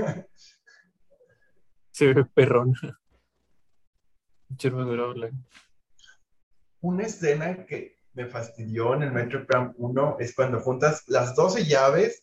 [1.91, 2.75] Se ve perrón.
[6.81, 11.65] Una escena que me fastidió en el Metro Prime 1 es cuando juntas las 12
[11.65, 12.23] llaves,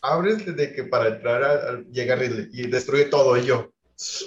[0.00, 3.36] abres desde que para entrar a, a- llega Ridley y destruye todo.
[3.36, 3.72] Y yo,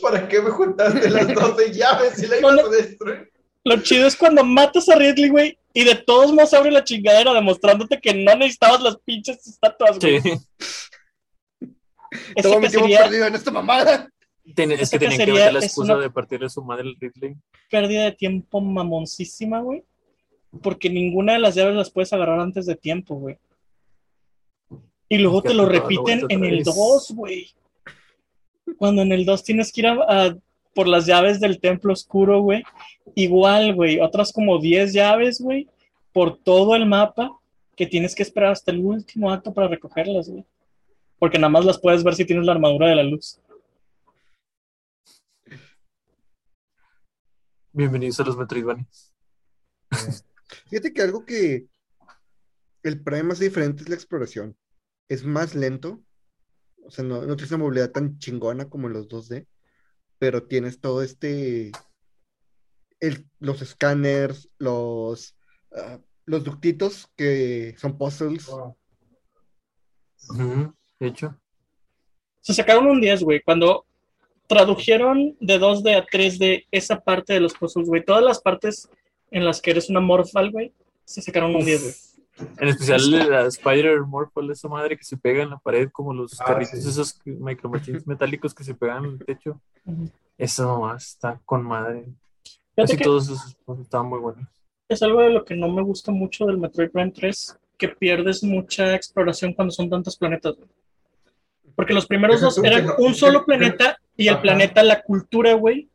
[0.01, 3.31] ¿para qué me juntaste las 12 llaves si la ibas a destruir?
[3.67, 7.33] Lo chido es cuando matas a Ridley, güey, y de todos modos abre la chingadera
[7.33, 10.21] demostrándote que no necesitabas las pinches estatuas, güey.
[10.21, 10.31] Sí.
[12.41, 14.09] Todo mi que tiempo sería perdido en esta mamada.
[14.55, 16.95] Ten- es que tenían que meter la excusa una- de partir de su madre el
[16.99, 17.35] Ridley.
[17.69, 19.83] pérdida de tiempo mamoncísima, güey.
[20.63, 23.37] Porque ninguna de las llaves las puedes agarrar antes de tiempo, güey.
[25.09, 26.65] Y luego que te lo repiten en el vez.
[26.65, 27.49] 2, güey.
[28.77, 30.37] Cuando en el 2 tienes que ir a, a-
[30.77, 32.61] por las llaves del templo oscuro, güey.
[33.15, 33.99] Igual, güey.
[33.99, 35.67] Otras como 10 llaves, güey.
[36.13, 37.31] Por todo el mapa.
[37.75, 40.45] Que tienes que esperar hasta el último acto para recogerlas, güey.
[41.17, 43.41] Porque nada más las puedes ver si tienes la armadura de la luz.
[47.71, 48.85] Bienvenidos a los Metroidvania.
[50.69, 51.65] Fíjate que algo que
[52.83, 54.55] el Prime hace diferente es la exploración.
[55.09, 56.03] Es más lento.
[56.85, 59.47] O sea, no, no tienes una movilidad tan chingona como en los 2D.
[60.19, 61.71] Pero tienes todo este.
[62.99, 65.35] el- los escáneres, los.
[65.75, 68.47] ah, los ductitos que son puzzles.
[70.99, 71.39] De hecho.
[72.41, 73.41] Se sacaron un 10, güey.
[73.41, 73.85] Cuando
[74.47, 78.03] tradujeron de 2D a 3D esa parte de los puzzles, güey.
[78.03, 78.89] Todas las partes
[79.31, 80.73] en las que eres una morphal, güey.
[81.05, 81.93] Se sacaron un 10, güey.
[82.59, 86.39] En especial la Spider Morphle, esa madre que se pega en la pared, como los
[86.41, 86.89] Ah, carritos, sí.
[86.89, 89.59] esos micro machines metálicos que se pegan en el techo.
[90.37, 92.05] Eso nomás está con madre.
[92.75, 94.47] Fíjate Casi que todos esos pues, estaban muy buenos.
[94.87, 98.43] es algo de lo que no me gusta mucho del Metroid Prime 3, que pierdes
[98.43, 100.55] mucha exploración cuando son tantos planetas.
[101.75, 104.41] Porque los primeros dos eran un solo planeta y el Ajá.
[104.43, 105.89] planeta, la cultura, güey,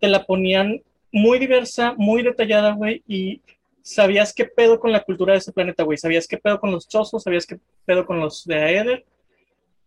[0.00, 0.80] te la ponían
[1.12, 3.40] muy diversa, muy detallada, güey, y
[3.82, 5.98] sabías qué pedo con la cultura de ese planeta, güey.
[5.98, 9.04] Sabías qué pedo con los chozos, sabías qué pedo con los de Aether.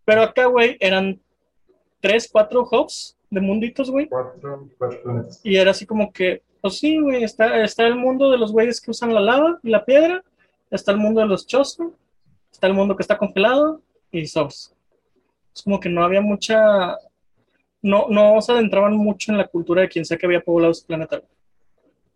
[0.04, 1.20] Pero acá, güey, eran
[2.00, 4.08] tres, cuatro hubs de munditos, güey.
[4.08, 5.41] Cuatro, cuatro planetas.
[5.43, 8.80] Y era así como que, pues sí, güey, está, está el mundo de los güeyes
[8.80, 10.24] que usan la lava y la piedra,
[10.70, 11.93] está el mundo de los chozos,
[12.52, 13.82] está el mundo que está congelado
[14.12, 14.74] y Source.
[15.54, 16.98] Es como que no había mucha.
[17.82, 20.86] No, no se adentraban mucho en la cultura de quien sea que había poblado ese
[20.86, 21.18] planeta.
[21.18, 21.35] güey.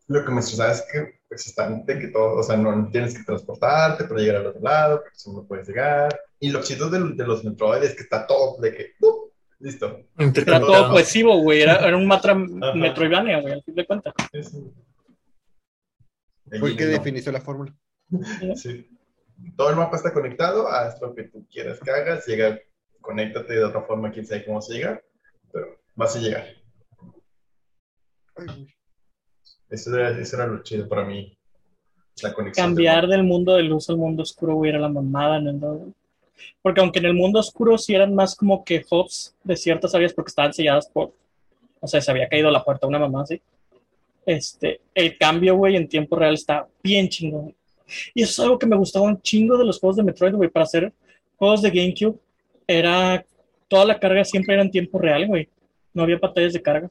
[0.10, 3.16] Lo que me estresa es que pues, están de que todo, o sea, no tienes
[3.18, 6.20] que transportarte para llegar al otro lado, porque solo puedes llegar.
[6.40, 9.30] Y lo chido de, de los Metroid es que está todo de que, ¡pum!
[9.60, 9.86] listo.
[9.86, 10.90] Era todo Interconectado.
[10.92, 11.62] cohesivo, güey.
[11.62, 12.34] Era, era un matra.
[12.34, 14.14] Metroidvania, güey, al fin de cuentas.
[14.34, 14.52] Es-
[16.60, 16.92] Fue el que no.
[16.92, 17.74] definió la fórmula.
[18.56, 18.90] Sí.
[19.56, 22.60] Todo el mapa está conectado, haz lo que tú quieras que hagas, llega,
[23.00, 25.04] conéctate de otra forma, quién sabe cómo vas a llegar,
[25.54, 26.46] pero vas a llegar.
[28.36, 28.79] Ay, güey.
[29.70, 31.38] Eso era, eso era lo chido para mí,
[32.24, 32.68] la conexión.
[32.68, 35.78] Cambiar del mundo de luz al mundo oscuro, güey, era la mamada en el 2,
[35.78, 35.94] güey.
[36.62, 40.14] Porque aunque en el mundo oscuro sí eran más como que hubs de ciertas áreas
[40.14, 41.14] porque estaban selladas por,
[41.80, 43.42] o sea, se había caído la puerta una mamá así.
[44.26, 47.56] Este, el cambio, güey, en tiempo real está bien chingón.
[48.14, 50.50] Y eso es algo que me gustaba un chingo de los juegos de Metroid, güey.
[50.50, 50.94] Para hacer
[51.36, 52.20] juegos de GameCube,
[52.68, 53.26] era.
[53.68, 55.48] Toda la carga siempre era en tiempo real, güey.
[55.94, 56.90] No había pantallas de carga.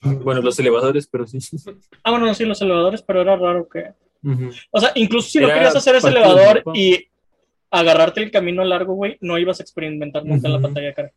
[0.24, 1.38] Bueno, los elevadores, pero sí.
[2.02, 3.94] Ah, bueno, no, sí, los elevadores, pero era raro que.
[4.72, 7.06] O sea, incluso si no Era querías hacer ese elevador y
[7.70, 11.12] agarrarte el camino largo, güey, no ibas a experimentar nunca en la pantalla de carga.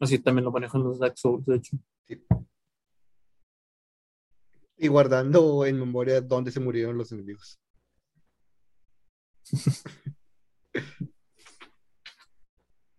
[0.00, 1.76] Así también lo manejan los Dark Souls, de hecho.
[4.76, 7.58] Y guardando en memoria dónde se murieron los enemigos.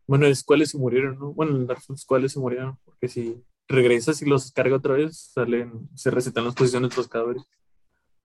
[0.08, 1.34] Bueno, es cuáles se murieron, ¿no?
[1.34, 5.18] Bueno, en Dark Souls cuáles se murieron, porque si regresas y los descarga otra vez,
[5.34, 7.43] salen, se resetan las posiciones de los cadáveres.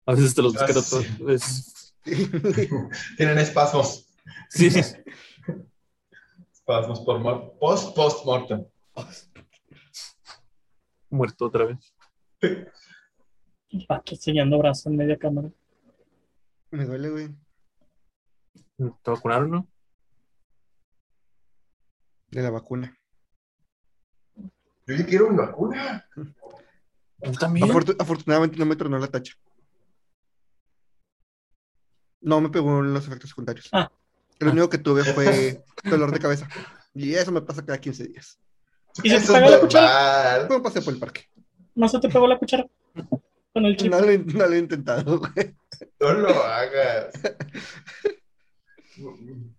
[0.07, 0.97] A veces te los Ah, sí.
[0.97, 1.95] otra vez.
[3.17, 4.07] Tienen espasmos.
[4.51, 4.69] Sí,
[6.53, 8.65] Espasmos por mor- post post mortem.
[11.11, 11.95] muerto otra vez.
[13.89, 15.51] Pato enseñando brazo en media cámara.
[16.71, 17.29] Me duele, güey.
[19.03, 19.69] ¿Te vacunaron, no?
[22.35, 22.93] De la vacuna.
[24.87, 26.05] Yo ya quiero mi vacuna.
[27.19, 27.69] Yo también.
[27.69, 29.35] Afortu- afortunadamente no me tronó la tacha.
[32.21, 33.69] No me pegó en los efectos secundarios.
[33.73, 33.89] Ah.
[34.41, 36.49] Lo único que tuve fue dolor de cabeza.
[36.93, 38.39] Y eso me pasa cada 15 días.
[39.03, 40.47] ¿Y se te pegó la cuchara?
[40.47, 41.23] Fue un paseo por el parque.
[41.77, 42.67] ¿No se te pegó la cuchara?
[43.53, 43.91] Con el chip.
[43.93, 45.55] No lo, he- no lo he intentado, güey.
[46.01, 47.15] No lo hagas.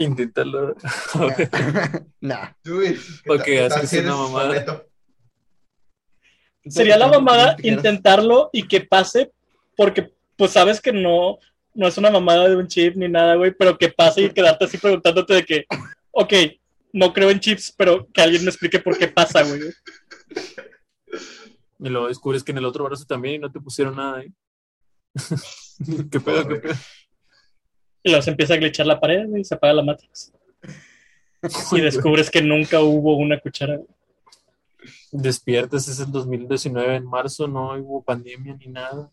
[0.00, 0.74] Inténtalo.
[2.20, 2.52] nah.
[3.28, 4.86] Ok, así es ¿Qué tal una mamada.
[6.66, 9.32] Sería la lo mamada intentarlo y que pase,
[9.76, 11.38] porque pues sabes que no,
[11.74, 14.64] no es una mamada de un chip ni nada, güey, pero que pase y quedarte
[14.66, 15.64] así preguntándote de que,
[16.10, 16.32] ok,
[16.92, 19.60] no creo en chips, pero que alguien me explique por qué pasa, güey.
[21.82, 24.30] Y luego descubres que en el otro brazo también y no te pusieron nada, ¿eh?
[26.10, 26.74] ¿Qué pedo, qué pedo?
[28.02, 30.32] Y luego se empieza a glitchar la pared y se apaga la Matrix.
[31.72, 33.80] Y descubres que nunca hubo una cuchara.
[35.12, 39.10] Despiertas, es el 2019, en marzo no hubo pandemia ni nada.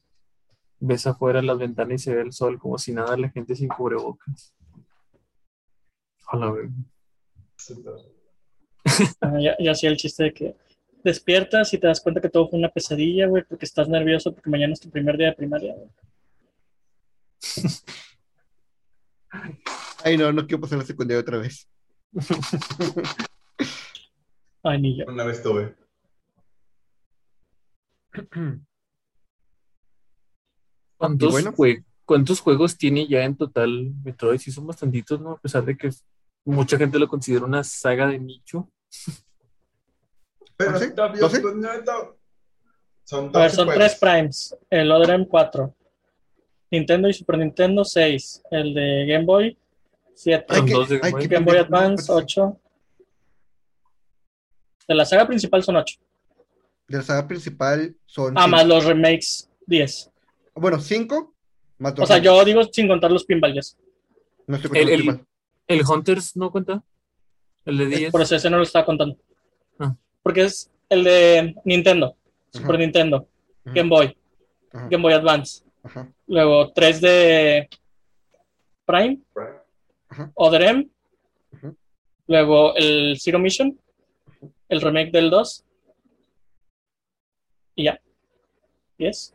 [0.80, 3.68] Ves afuera las ventanas y se ve el sol como si nada, la gente sin
[3.68, 4.54] cubrebocas.
[6.32, 6.68] Hola, güey.
[9.22, 10.56] Ah, ya, ya hacía el chiste de que
[11.04, 14.50] despiertas y te das cuenta que todo fue una pesadilla, güey, porque estás nervioso porque
[14.50, 15.90] mañana es tu primer día de primaria, güey.
[20.04, 21.68] Ay, no, no quiero pasar la secundaria otra vez.
[24.64, 25.06] Ay, ni yo.
[25.08, 25.76] Una vez tuve.
[30.98, 31.54] ¿Cuántos, bueno.
[31.54, 34.40] jue- ¿Cuántos juegos tiene ya en total Metroid?
[34.40, 35.32] Sí, son bastantitos, ¿no?
[35.34, 35.90] A pesar de que
[36.46, 38.72] mucha gente lo considera una saga de nicho.
[40.56, 41.94] Pero pues, neta.
[43.04, 43.76] Son A ver, 12 son juegos.
[43.86, 44.58] tres Primes.
[44.70, 45.76] El Other M 4.
[46.72, 48.44] Nintendo y Super Nintendo 6.
[48.52, 49.58] El de Game Boy
[50.16, 50.46] 7.
[50.50, 51.22] Hay que- dos de hay Game Boy.
[51.22, 52.60] que Game Boy Advance 8.
[54.88, 56.00] De la saga principal son 8.
[56.88, 58.38] De la saga principal son.
[58.38, 58.56] Ah, cinco.
[58.56, 60.10] más los remakes 10.
[60.56, 61.34] Bueno, 5
[61.78, 62.04] más dos.
[62.04, 63.78] O sea, yo digo sin contar los pinballs.
[64.48, 65.26] No estoy El- contando el- mal.
[65.68, 66.82] ¿El Hunters no cuenta?
[67.66, 68.12] ¿El de 10?
[68.12, 69.18] Por eso ese no lo estaba contando.
[69.78, 69.94] Ah.
[70.24, 72.16] Porque es el de Nintendo,
[72.54, 72.62] Ajá.
[72.62, 73.28] Super Nintendo,
[73.66, 73.76] Ajá.
[73.76, 74.18] Game Boy,
[74.72, 75.64] Ajá, Game Boy Advance.
[75.84, 77.70] Ajá, Luego 3 de
[78.86, 80.32] Prime, Right.
[80.36, 80.90] Other M.
[81.54, 81.74] Ajá.
[82.28, 83.78] Luego el Zero Mission,
[84.70, 85.64] el remake del 2.
[87.76, 88.00] Y ya.
[88.98, 89.34] ¿10?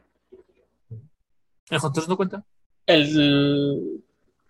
[1.70, 2.44] ¿El Hunters no cuenta?
[2.86, 4.02] El,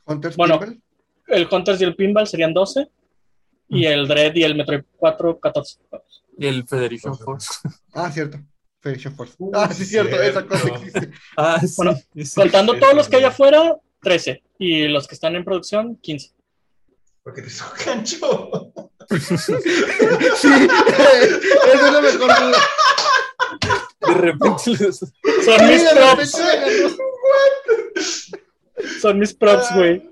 [0.07, 0.59] Hunters Bueno.
[0.59, 0.83] Pinball.
[1.29, 2.89] el Hunters y el Pinball serían 12.
[3.69, 5.79] Y el Dread y el Metroid 4, 14.
[6.39, 7.25] ¿Y el Federation Ajá.
[7.25, 7.69] Force?
[7.95, 8.39] Ah, cierto.
[8.83, 9.35] Federation Force.
[9.39, 10.21] Uh, ah, sí, cierto.
[10.21, 10.79] Esa cosa cierto.
[10.79, 11.11] existe.
[11.37, 11.75] Ah, sí.
[11.77, 12.35] Bueno, sí.
[12.35, 14.43] Contando Eso todos los que hay afuera, 13.
[14.59, 16.33] Y los que están en producción, 15.
[17.23, 18.73] Porque te hizo gancho.
[19.11, 20.49] sí, eso
[21.75, 22.19] es lo mejor.
[22.19, 22.59] duda.
[24.01, 24.99] De repente los...
[24.99, 25.11] Son
[25.59, 26.39] Sí, mis props.
[29.01, 30.11] Son mis props, güey.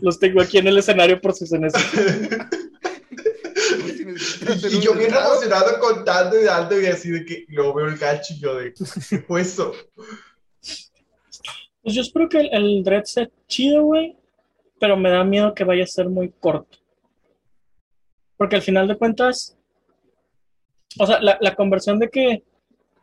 [0.00, 2.48] Los tengo aquí en el escenario por si se necesitan.
[4.70, 8.34] Y yo bien emocionado contando y dando y así de que luego veo el gancho
[8.34, 9.72] y yo de ¿qué fue eso?
[11.84, 14.16] Pues yo espero que el, el Dread sea chido, güey.
[14.80, 16.78] Pero me da miedo que vaya a ser muy corto.
[18.36, 19.56] Porque al final de cuentas.
[20.98, 22.42] O sea, la, la conversión de que.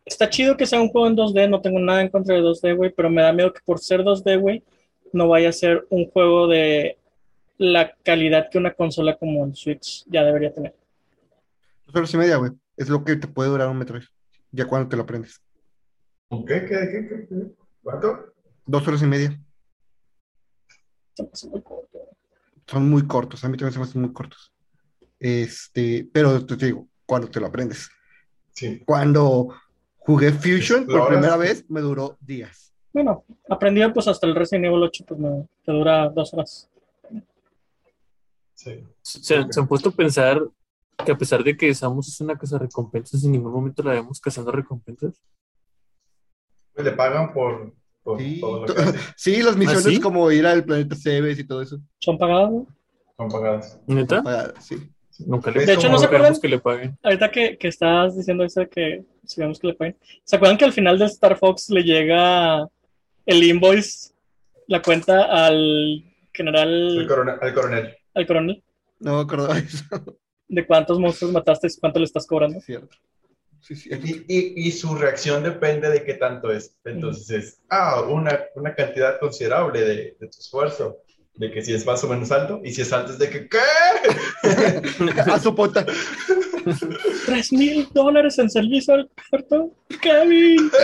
[0.04, 2.76] Está chido que sea un juego en 2D, no tengo nada en contra de 2D,
[2.76, 4.64] güey, pero me da miedo que por ser 2D, güey,
[5.12, 6.98] no vaya a ser un juego de
[7.56, 10.74] la calidad que una consola como el Switch ya debería tener.
[11.92, 12.52] Dos horas y media, güey.
[12.78, 14.04] Es lo que te puede durar un Metroid.
[14.50, 15.42] Ya cuando te lo aprendes.
[16.30, 16.64] ¿Qué?
[16.64, 16.66] ¿Qué?
[16.66, 17.06] ¿Qué?
[17.06, 17.26] ¿Qué?
[17.28, 17.54] qué?
[17.82, 18.32] ¿Cuánto?
[18.64, 19.38] Dos horas y media.
[22.66, 24.54] Son muy cortos, a mí también se me hacen muy cortos.
[25.20, 27.90] Este, pero te digo, cuando te lo aprendes.
[28.52, 28.82] Sí.
[28.86, 29.54] Cuando
[29.98, 32.72] jugué Fusion por primera vez, me duró días.
[32.94, 36.70] Bueno, aprendido pues hasta el Resident Evil 8, pues me, te dura dos horas.
[38.54, 38.82] Sí.
[39.02, 40.40] Se, se han puesto a pensar
[41.04, 44.20] que a pesar de que Samus es una casa recompensas, en ningún momento la vemos
[44.20, 45.20] cazando recompensas.
[46.74, 47.72] Pues le pagan por,
[48.02, 48.74] por Sí, todo lo que
[49.16, 50.00] sí, las misiones sí?
[50.00, 51.78] como ir al planeta Cebes y todo eso.
[51.98, 52.50] ¿Son pagadas?
[52.50, 52.66] no?
[53.16, 53.80] Son pagadas.
[53.86, 54.22] ¿Neta?
[54.24, 54.76] Ah, sí.
[55.26, 56.40] Nunca le De hecho, ¿no se queremos acuerdan?
[56.40, 56.98] que le paguen.
[57.02, 59.96] Ahorita que, que estás diciendo eso de que si vemos que le paguen.
[60.24, 62.66] ¿Se acuerdan que al final de Star Fox le llega
[63.26, 64.14] el invoice,
[64.68, 67.96] la cuenta al general, coronel, el coronel.
[68.14, 68.64] al coronel?
[69.00, 69.84] No me acordaba de eso.
[70.52, 72.58] De cuántos monstruos mataste y cuánto le estás cobrando.
[72.58, 72.94] Es cierto.
[73.60, 74.06] Sí, cierto.
[74.06, 76.76] Y, y, y su reacción depende de qué tanto es.
[76.84, 80.98] Entonces es, ah, una, una cantidad considerable de, de tu esfuerzo.
[81.34, 82.60] De que si es más o menos alto.
[82.62, 83.58] Y si es alto es de que, ¿qué?
[85.32, 85.86] A su pota.
[87.24, 89.72] ¡Tres mil dólares en servicio al puerto!
[90.02, 90.70] ¡Kevin!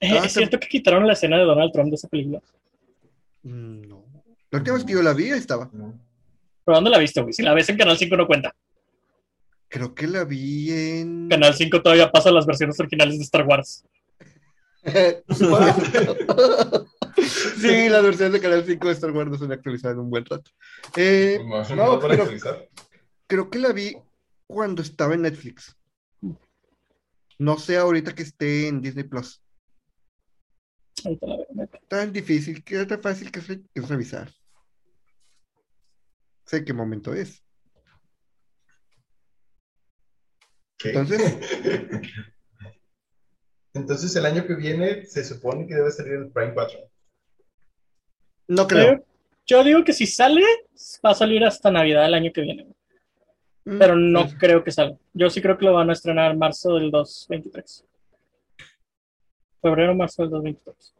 [0.00, 2.40] Eh, Ah, es te- cierto que quitaron la escena de Donald Trump de esa película.
[3.44, 4.04] Mm, No.
[4.50, 5.70] La última vez que yo la vi ahí estaba.
[5.70, 7.32] ¿Pero dónde la viste, güey?
[7.32, 8.54] Si la ves en Canal 5 no cuenta.
[9.68, 11.28] Creo que la vi en.
[11.28, 13.84] Canal 5 todavía pasa las versiones originales de Star Wars.
[17.16, 20.10] sí, las versiones de Canal 5 de Star Wars no se han actualizado en un
[20.10, 20.50] buen rato.
[20.96, 22.68] Eh, Más o no, menos para pero actualizar.
[23.26, 23.96] creo que la vi
[24.46, 25.76] cuando estaba en Netflix.
[27.38, 29.42] No sé ahorita que esté en Disney Plus.
[31.04, 31.46] Ahorita la veo.
[31.54, 31.80] neta.
[31.88, 34.30] Tan difícil, que tan fácil que es, revisar.
[36.44, 37.42] Sé qué momento es.
[40.78, 40.90] ¿Qué?
[40.90, 41.20] Entonces,
[43.74, 46.78] Entonces el año que viene se supone que debe salir el Prime 4.
[48.48, 48.98] no creo.
[48.98, 49.04] Yo,
[49.46, 50.42] yo digo que si sale,
[51.04, 52.68] va a salir hasta Navidad el año que viene.
[53.64, 54.96] Mm, Pero no pues, creo que salga.
[55.12, 57.84] Yo sí creo que lo van a estrenar en marzo del 2023.
[59.64, 60.94] Febrero, marzo del 2023.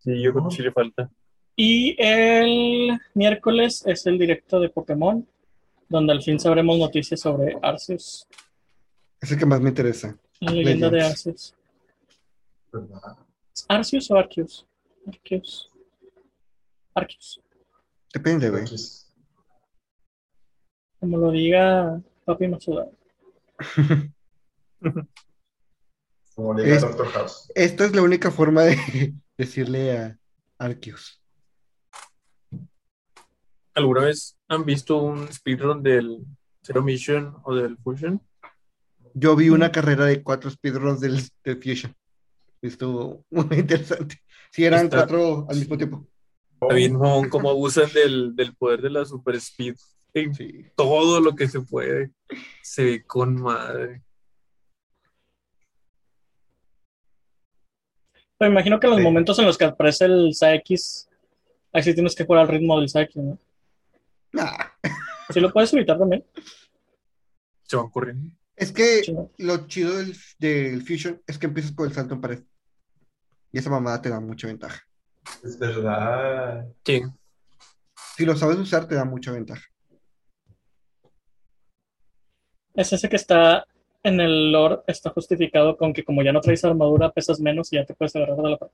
[0.00, 1.10] Sí, yo creo que sí le falta.
[1.56, 5.26] Y el miércoles es el directo de Pokémon,
[5.88, 8.28] donde al fin sabremos noticias sobre Arceus,
[9.18, 10.14] Es el que más me interesa.
[10.40, 11.02] la leyenda de.
[11.02, 11.54] Arceus.
[12.70, 13.16] ¿verdad?
[13.54, 14.66] ¿Es ¿Arceus o Arceus?
[15.06, 15.70] Arceus.
[16.94, 17.40] Arceus.
[18.12, 18.64] Depende, güey.
[21.00, 22.88] Como lo diga Papi Matsuda.
[26.36, 27.50] Como le diga Es- Doctor House.
[27.54, 28.76] Esta es la única forma de
[29.38, 30.18] decirle a
[30.58, 31.20] Arceus.
[33.74, 36.24] ¿Alguna vez han visto un speedrun del
[36.62, 38.22] Zero Mission o del Fusion?
[39.14, 41.94] Yo vi una carrera de cuatro speedruns del, del Fusion.
[42.62, 44.20] Estuvo muy interesante.
[44.50, 46.06] Sí, eran Está- cuatro al mismo tiempo.
[46.60, 49.76] Mamón, cómo abusan del, del poder de la super speed.
[50.14, 50.66] En Sí.
[50.76, 52.12] todo lo que se puede.
[52.62, 54.02] Se ve con madre.
[58.38, 59.04] Pero me imagino que en los Sí.
[59.04, 61.08] momentos en los que aparece el Saekis,
[61.72, 63.38] ahí sí tienes que jugar al ritmo del Saekis, ¿no?
[64.32, 64.56] Nah,
[65.30, 66.24] Si lo puedes evitar también.
[67.64, 68.30] Se van corriendo.
[68.54, 69.02] es que
[69.38, 72.42] lo chido del, del Fusion es que empiezas por el salto en pared.
[73.52, 74.82] Y esa mamada te da mucha ventaja.
[75.42, 76.66] Es verdad.
[76.84, 77.02] Sí.
[78.16, 79.62] Si lo sabes usar, te da mucha ventaja.
[82.74, 83.66] Es ese que está
[84.06, 87.76] en el lore, está justificado con que como ya no traes armadura, pesas menos y
[87.76, 88.72] ya te puedes agarrar de la pared.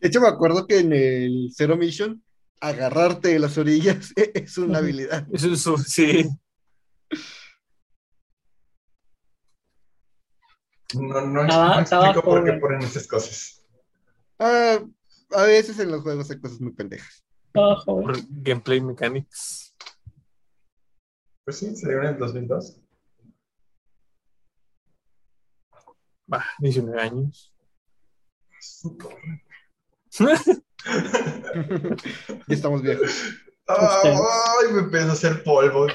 [0.00, 2.22] De hecho, me acuerdo que en el Zero Mission,
[2.60, 5.26] agarrarte de las orillas es una habilidad.
[5.32, 6.28] Eso es su- sí.
[10.94, 13.62] No, no, Ah, no explico por qué ponen esas cosas.
[14.38, 14.78] Ah,
[15.30, 17.24] a veces en los juegos hay cosas muy pendejas.
[17.54, 17.76] Ah.
[17.84, 19.74] Por gameplay mechanics.
[21.44, 22.80] Pues sí, salieron en el 2002.
[26.26, 27.52] Bah, 19 años.
[32.48, 33.08] Ya estamos viejos.
[33.68, 35.86] Ay, me empiezo a hacer polvo.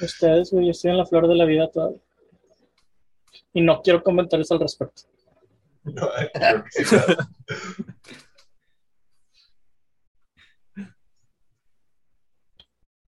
[0.00, 2.00] Ustedes, güey, yo estoy en la flor de la vida todavía.
[3.54, 5.02] Y no quiero comentarios al respecto.
[5.84, 7.16] No, creo que sí, claro.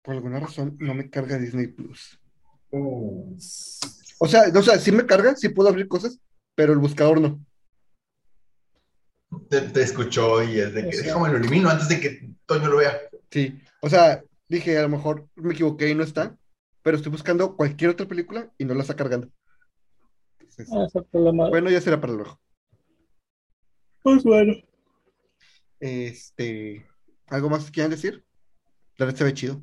[0.04, 2.20] Por alguna razón no me carga Disney Plus.
[2.70, 3.34] Uh,
[4.18, 6.20] O sea, o sea, sí me carga, sí puedo abrir cosas,
[6.54, 7.42] pero el buscador no.
[9.48, 12.76] Te, te escuchó y es de que déjame lo elimino antes de que Toño lo
[12.76, 13.00] vea.
[13.30, 16.36] Sí, o sea, dije, a lo mejor me equivoqué y no está,
[16.82, 19.30] pero estoy buscando cualquier otra película y no la está cargando.
[20.38, 22.38] Entonces, Ah, es bueno, ya será para luego.
[24.02, 24.52] Pues bueno.
[25.80, 26.86] Este,
[27.26, 28.22] ¿algo más que quieran decir?
[28.98, 29.62] La verdad se ve chido.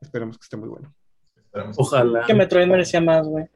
[0.00, 0.94] Esperamos que esté muy bueno.
[1.76, 2.24] Ojalá.
[2.26, 3.46] Que Metroid merecía más, güey.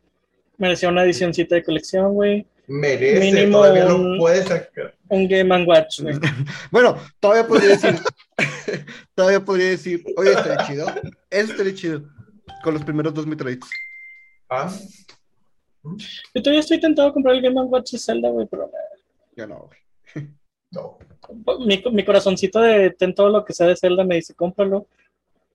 [0.57, 2.47] Merecía una edicióncita de colección, güey.
[2.67, 4.95] Merece, Mínimo todavía un- lo puede sacar.
[5.09, 6.15] Un Game and Watch, güey.
[6.71, 7.99] Bueno, todavía podría decir,
[9.15, 10.87] todavía podría decir, oye, estaría chido.
[11.31, 12.03] Eso estaría chido.
[12.63, 13.69] Con los primeros dos Metroids.
[14.49, 14.71] Ah,
[15.83, 18.71] Yo todavía estoy tentado a comprar el Game and Watch de Zelda, güey, pero
[19.37, 19.69] Ya no,
[20.15, 20.29] güey.
[20.73, 20.99] no.
[21.67, 24.87] mi, mi corazoncito de ten todo lo que sea de Zelda me dice cómpralo.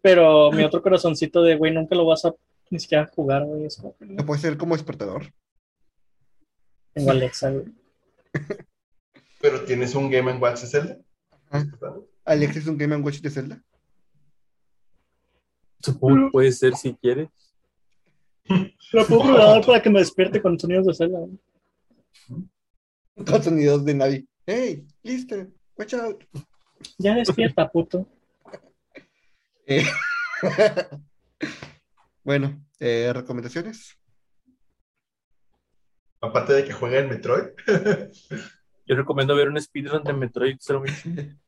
[0.05, 2.35] Pero mi otro corazoncito de, güey, nunca lo vas a
[2.69, 3.65] ni siquiera jugar, güey.
[3.65, 4.23] Es como que no.
[4.23, 5.33] Puede ser como despertador.
[6.93, 7.65] Tengo Alexa, güey.
[9.41, 10.99] Pero tienes un Game Watch de Zelda.
[11.49, 11.65] Ajá.
[12.23, 13.63] Alex es un Game Watch de Zelda.
[15.79, 17.29] Supongo que puede ser si quieres.
[18.93, 21.39] Lo puedo programar para que me despierte con sonidos de Zelda, güey.
[23.25, 24.29] Con sonidos de Navi.
[24.45, 26.23] Hey, listo, watch out.
[26.99, 28.07] Ya despierta, puto.
[29.67, 29.85] Eh,
[32.23, 33.97] bueno, eh, recomendaciones.
[36.21, 37.49] Aparte de que juega en Metroid.
[38.87, 41.39] Yo recomiendo ver un speedrun de Metroid Zero Mission.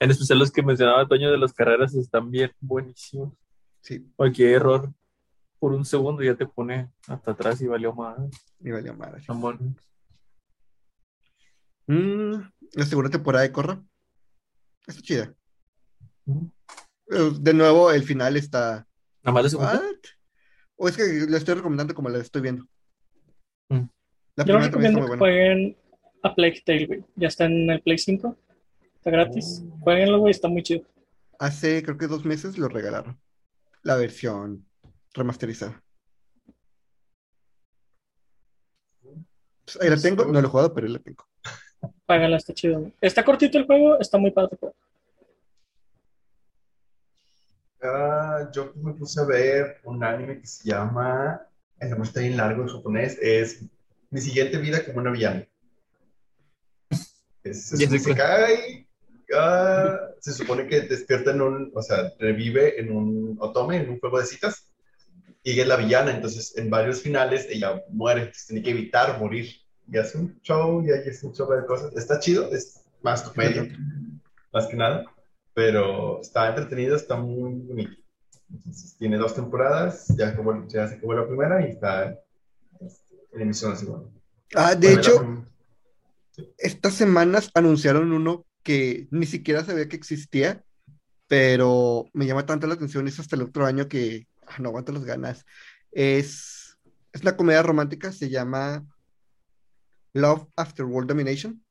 [0.00, 3.34] En especial los que mencionaba Toño de las carreras están bien buenísimos.
[3.80, 4.92] Sí, Cualquier error
[5.58, 8.18] por un segundo ya te pone hasta atrás y valió más.
[8.58, 9.20] me valió madre.
[9.20, 9.76] Están buenos.
[11.86, 12.34] Mm,
[12.72, 13.82] la segunda temporada de Corra.
[14.86, 15.34] Está chida.
[17.06, 18.86] De nuevo, el final está.
[20.76, 22.66] O es que la estoy recomendando como la estoy viendo.
[23.68, 23.82] Mm.
[24.36, 25.18] La Yo recomiendo que buena.
[25.18, 25.76] jueguen
[26.22, 27.04] a Plague Tale, güey.
[27.16, 28.36] Ya está en el Play 5.
[28.94, 29.62] Está gratis.
[29.80, 30.86] Jueguenlo, güey, está muy chido.
[31.38, 33.18] Hace creo que dos meses lo regalaron.
[33.82, 34.64] La versión
[35.12, 35.82] remasterizada.
[39.64, 41.26] Pues ahí la tengo, no lo he jugado, pero ahí la tengo.
[42.06, 42.80] Págala, está chido.
[42.80, 42.92] güey.
[43.00, 44.56] Está cortito el juego, está muy padre.
[44.60, 44.72] güey.
[47.82, 51.40] Ah, yo me puse a ver un anime que se llama,
[51.80, 53.64] el nombre está bien largo en japonés, es
[54.10, 55.48] Mi siguiente vida como una villana.
[57.42, 58.86] Es, es isekai,
[59.34, 63.98] ah, se supone que despierta en un, o sea, revive en un otome, en un
[63.98, 64.68] juego de citas,
[65.42, 69.50] y es la villana, entonces en varios finales ella muere, entonces tiene que evitar morir.
[69.90, 71.92] Y hace un show, y ahí es un show de cosas.
[71.96, 73.66] Está chido, es más comedia,
[74.52, 75.04] más que nada,
[75.54, 77.92] pero está entretenido, está muy bonito.
[78.52, 82.18] Entonces, tiene dos temporadas, ya, acabó- ya se acabó la primera y está
[82.80, 84.10] este, en emisión la segunda.
[84.54, 85.22] Ah, de Bueno, hecho,
[86.36, 90.62] la- estas semanas anunciaron uno que ni siquiera sabía que existía,
[91.28, 94.92] pero me llama tanto la atención, es hasta el otro año que ah, no aguanto
[94.92, 95.44] las ganas.
[95.90, 96.78] Es,
[97.12, 98.84] es una comedia romántica, se llama
[100.14, 101.64] Love After World Domination,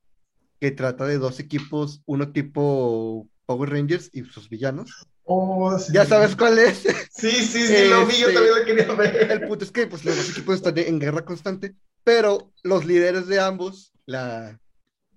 [0.59, 5.07] que trata de dos equipos, uno tipo Power Rangers y sus villanos.
[5.23, 5.91] Oh, sí.
[5.93, 6.83] ¿Ya sabes cuál es?
[7.11, 9.31] Sí, sí, sí, lo vi, yo también lo quería ver.
[9.31, 12.85] El punto es que pues, los dos equipos están de- en guerra constante, pero los
[12.85, 14.59] líderes de ambos, la,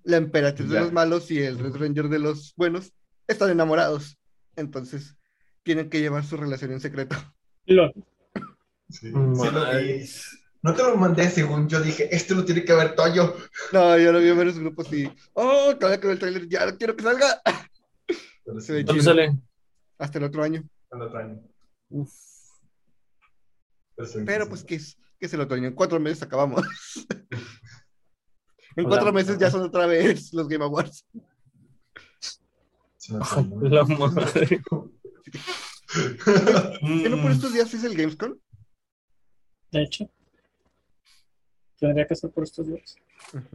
[0.03, 0.81] la emperatriz de Ya.
[0.81, 2.91] los malos y el Red Ranger de los buenos,
[3.27, 4.17] están enamorados.
[4.57, 5.15] Entonces,
[5.63, 7.15] tienen que llevar su relación en secreto.
[7.65, 7.93] Lol.
[8.89, 9.65] Sí, sí lo.
[10.61, 13.35] No te lo mandé según yo dije, este lo tiene que ver Toyo.
[13.71, 16.75] No, yo lo vi en varios grupos y, oh, cada que el trailer, ya no
[16.77, 17.39] quiero que salga.
[18.45, 19.37] Pero ¿Dónde sale?
[19.97, 20.63] Hasta el otro año.
[20.91, 21.41] el otro año.
[23.95, 25.67] Pero, sí, Pero pues, ¿qué es, qué es el otro año?
[25.67, 26.61] En cuatro meses acabamos.
[28.77, 28.95] En Hola.
[28.97, 31.05] cuatro meses ya son otra vez los Game Awards.
[33.07, 34.61] La madre.
[35.93, 38.37] ¿Qué no por estos días es el Gamescom?
[39.71, 40.09] De hecho,
[41.79, 42.97] tendría que ser por estos días.
[43.31, 43.47] Antes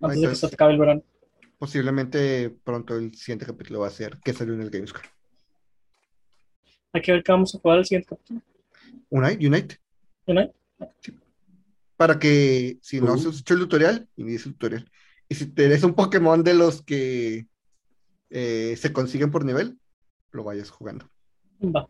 [0.00, 1.02] de que Entonces- se acabe el verano.
[1.58, 5.02] Posiblemente pronto el siguiente capítulo va a ser ¿Qué salió en el Gamescom?
[6.92, 8.42] Hay que ver qué vamos a jugar el siguiente capítulo.
[9.10, 9.80] Unite, Unite.
[10.26, 10.52] ¿No?
[11.96, 13.16] Para que si no Uh.
[13.16, 14.90] has hecho el tutorial, inicie el tutorial.
[15.28, 17.46] Y si eres un Pokémon de los que
[18.30, 19.78] eh, se consiguen por nivel,
[20.32, 21.08] lo vayas jugando.
[21.62, 21.88] Va.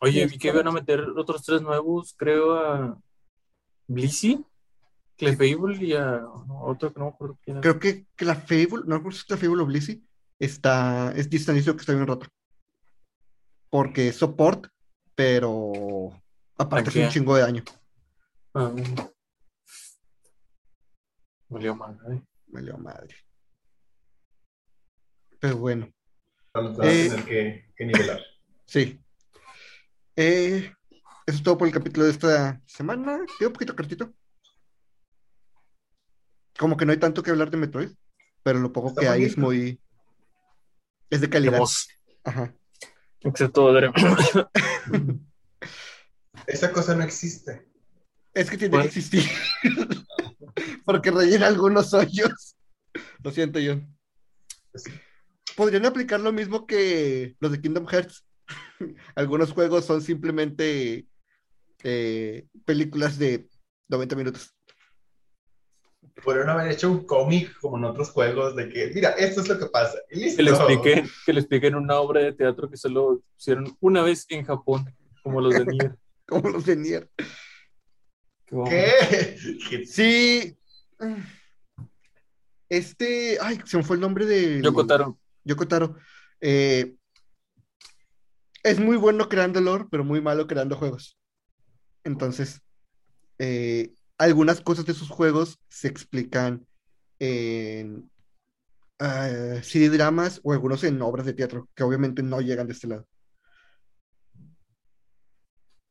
[0.00, 3.00] Oye, vi que iban a meter otros tres nuevos, creo, a
[3.86, 4.44] Blissey,
[5.16, 7.62] Clefable y a otro que no me acuerdo quién era.
[7.62, 10.04] Creo que Clefable, no recuerdo si es Clefable o Blissey,
[10.38, 12.26] está, es distancia que está bien roto.
[13.70, 14.66] Porque es support,
[15.14, 16.10] pero
[16.56, 17.64] aparte hace un chingo de daño.
[18.54, 18.72] Ah.
[21.48, 22.22] Valió madre.
[22.48, 23.14] Me leo madre.
[25.40, 25.88] Pero bueno,
[26.52, 27.08] Vamos a Eh.
[27.10, 28.20] tener que, que nivelar.
[28.66, 29.00] sí.
[30.16, 30.72] Eh,
[31.26, 33.18] eso es todo por el capítulo de esta semana.
[33.38, 34.12] Quedó un poquito cortito.
[36.58, 37.90] Como que no hay tanto que hablar de Metroid,
[38.42, 39.80] pero lo poco Está que hay es muy.
[41.10, 41.60] Es de calidad.
[42.24, 42.54] Ajá.
[43.20, 43.92] excepto Dre-
[46.46, 47.66] Esa cosa no existe.
[48.32, 48.82] Es que tiene Bueno.
[48.84, 49.24] que existir.
[50.84, 52.56] Porque rellena algunos hoyos.
[53.22, 53.96] Lo siento, John.
[54.72, 54.84] Pues.
[55.56, 58.24] Podrían aplicar lo mismo que los de Kingdom Hearts.
[59.14, 61.06] Algunos juegos son simplemente
[61.84, 63.48] eh, películas de
[63.88, 64.54] 90 minutos.
[66.22, 69.58] Podrían haber hecho un cómic como en otros juegos de que, mira, esto es lo
[69.58, 69.98] que pasa.
[70.10, 70.36] Y listo.
[70.36, 74.26] que le expliquen, que le expliquen una obra de teatro que solo hicieron una vez
[74.28, 75.96] en Japón, como los de Nier.
[76.26, 77.10] Como los de Nier.
[78.66, 79.36] Qué.
[79.86, 80.56] Sí.
[82.68, 83.38] Este.
[83.42, 84.62] Ay, se me fue el nombre de.
[84.62, 85.18] Yoko Taro.
[85.44, 85.96] Yoko Taro.
[86.40, 86.94] Eh,
[88.62, 91.18] es muy bueno creando lore, pero muy malo creando juegos.
[92.04, 92.62] Entonces,
[93.38, 96.66] eh, algunas cosas de sus juegos se explican
[97.18, 98.10] en
[98.98, 103.06] ah, CD-dramas o algunos en obras de teatro, que obviamente no llegan de este lado.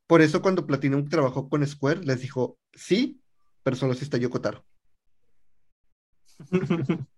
[0.06, 3.22] Por eso cuando Platinum trabajó con Square, les dijo, sí,
[3.62, 4.64] pero solo si está Yoko Taro.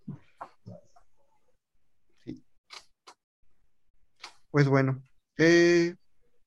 [4.57, 5.03] Pues bueno,
[5.37, 5.97] eh,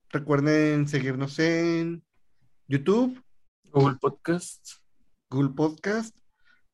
[0.10, 2.03] recuerden seguirnos en
[2.68, 3.24] YouTube,
[3.72, 4.67] Google Podcast.
[5.30, 6.15] Google Podcast,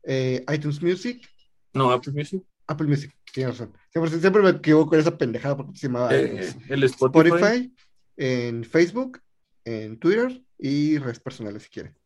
[0.04, 1.28] eh, iTunes Music,
[1.74, 2.42] No, Apple Music.
[2.68, 3.78] Apple Music, tienes razón.
[3.92, 7.30] Siempre, siempre me equivoco con esa pendejada porque se llamaba eh, el Spotify.
[7.30, 7.76] Spotify,
[8.18, 9.22] en Facebook,
[9.66, 11.98] en Twitter y redes personales si quieren.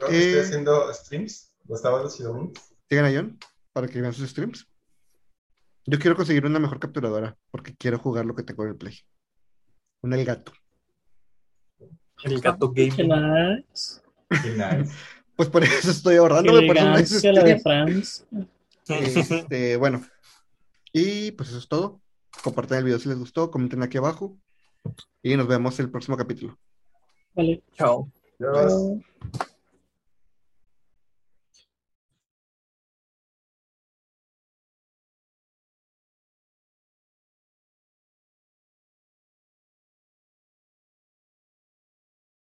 [0.00, 0.28] Yo Eh.
[0.28, 2.58] estoy haciendo streams los sábados y domingos.
[2.88, 3.38] Sigan a John
[3.72, 4.66] para que vean sus streams.
[5.86, 8.98] Yo quiero conseguir una mejor capturadora porque quiero jugar lo que tengo en el Play.
[10.02, 10.52] Un el gato.
[12.24, 13.08] El gato Qué gaming.
[13.08, 14.00] nice.
[14.42, 14.92] Qué nice.
[15.36, 16.52] Pues por eso estoy ahorrando.
[16.52, 17.60] Qué me parece un nice elegancia la de.
[17.60, 18.26] Franz.
[18.88, 20.02] Este, bueno,
[20.92, 22.00] y pues eso es todo.
[22.42, 24.36] Compartan el video si les gustó, comenten aquí abajo
[25.22, 26.58] y nos vemos el próximo capítulo.
[27.34, 27.62] Vale.
[27.76, 28.10] Chao.
[28.40, 29.00] Chao.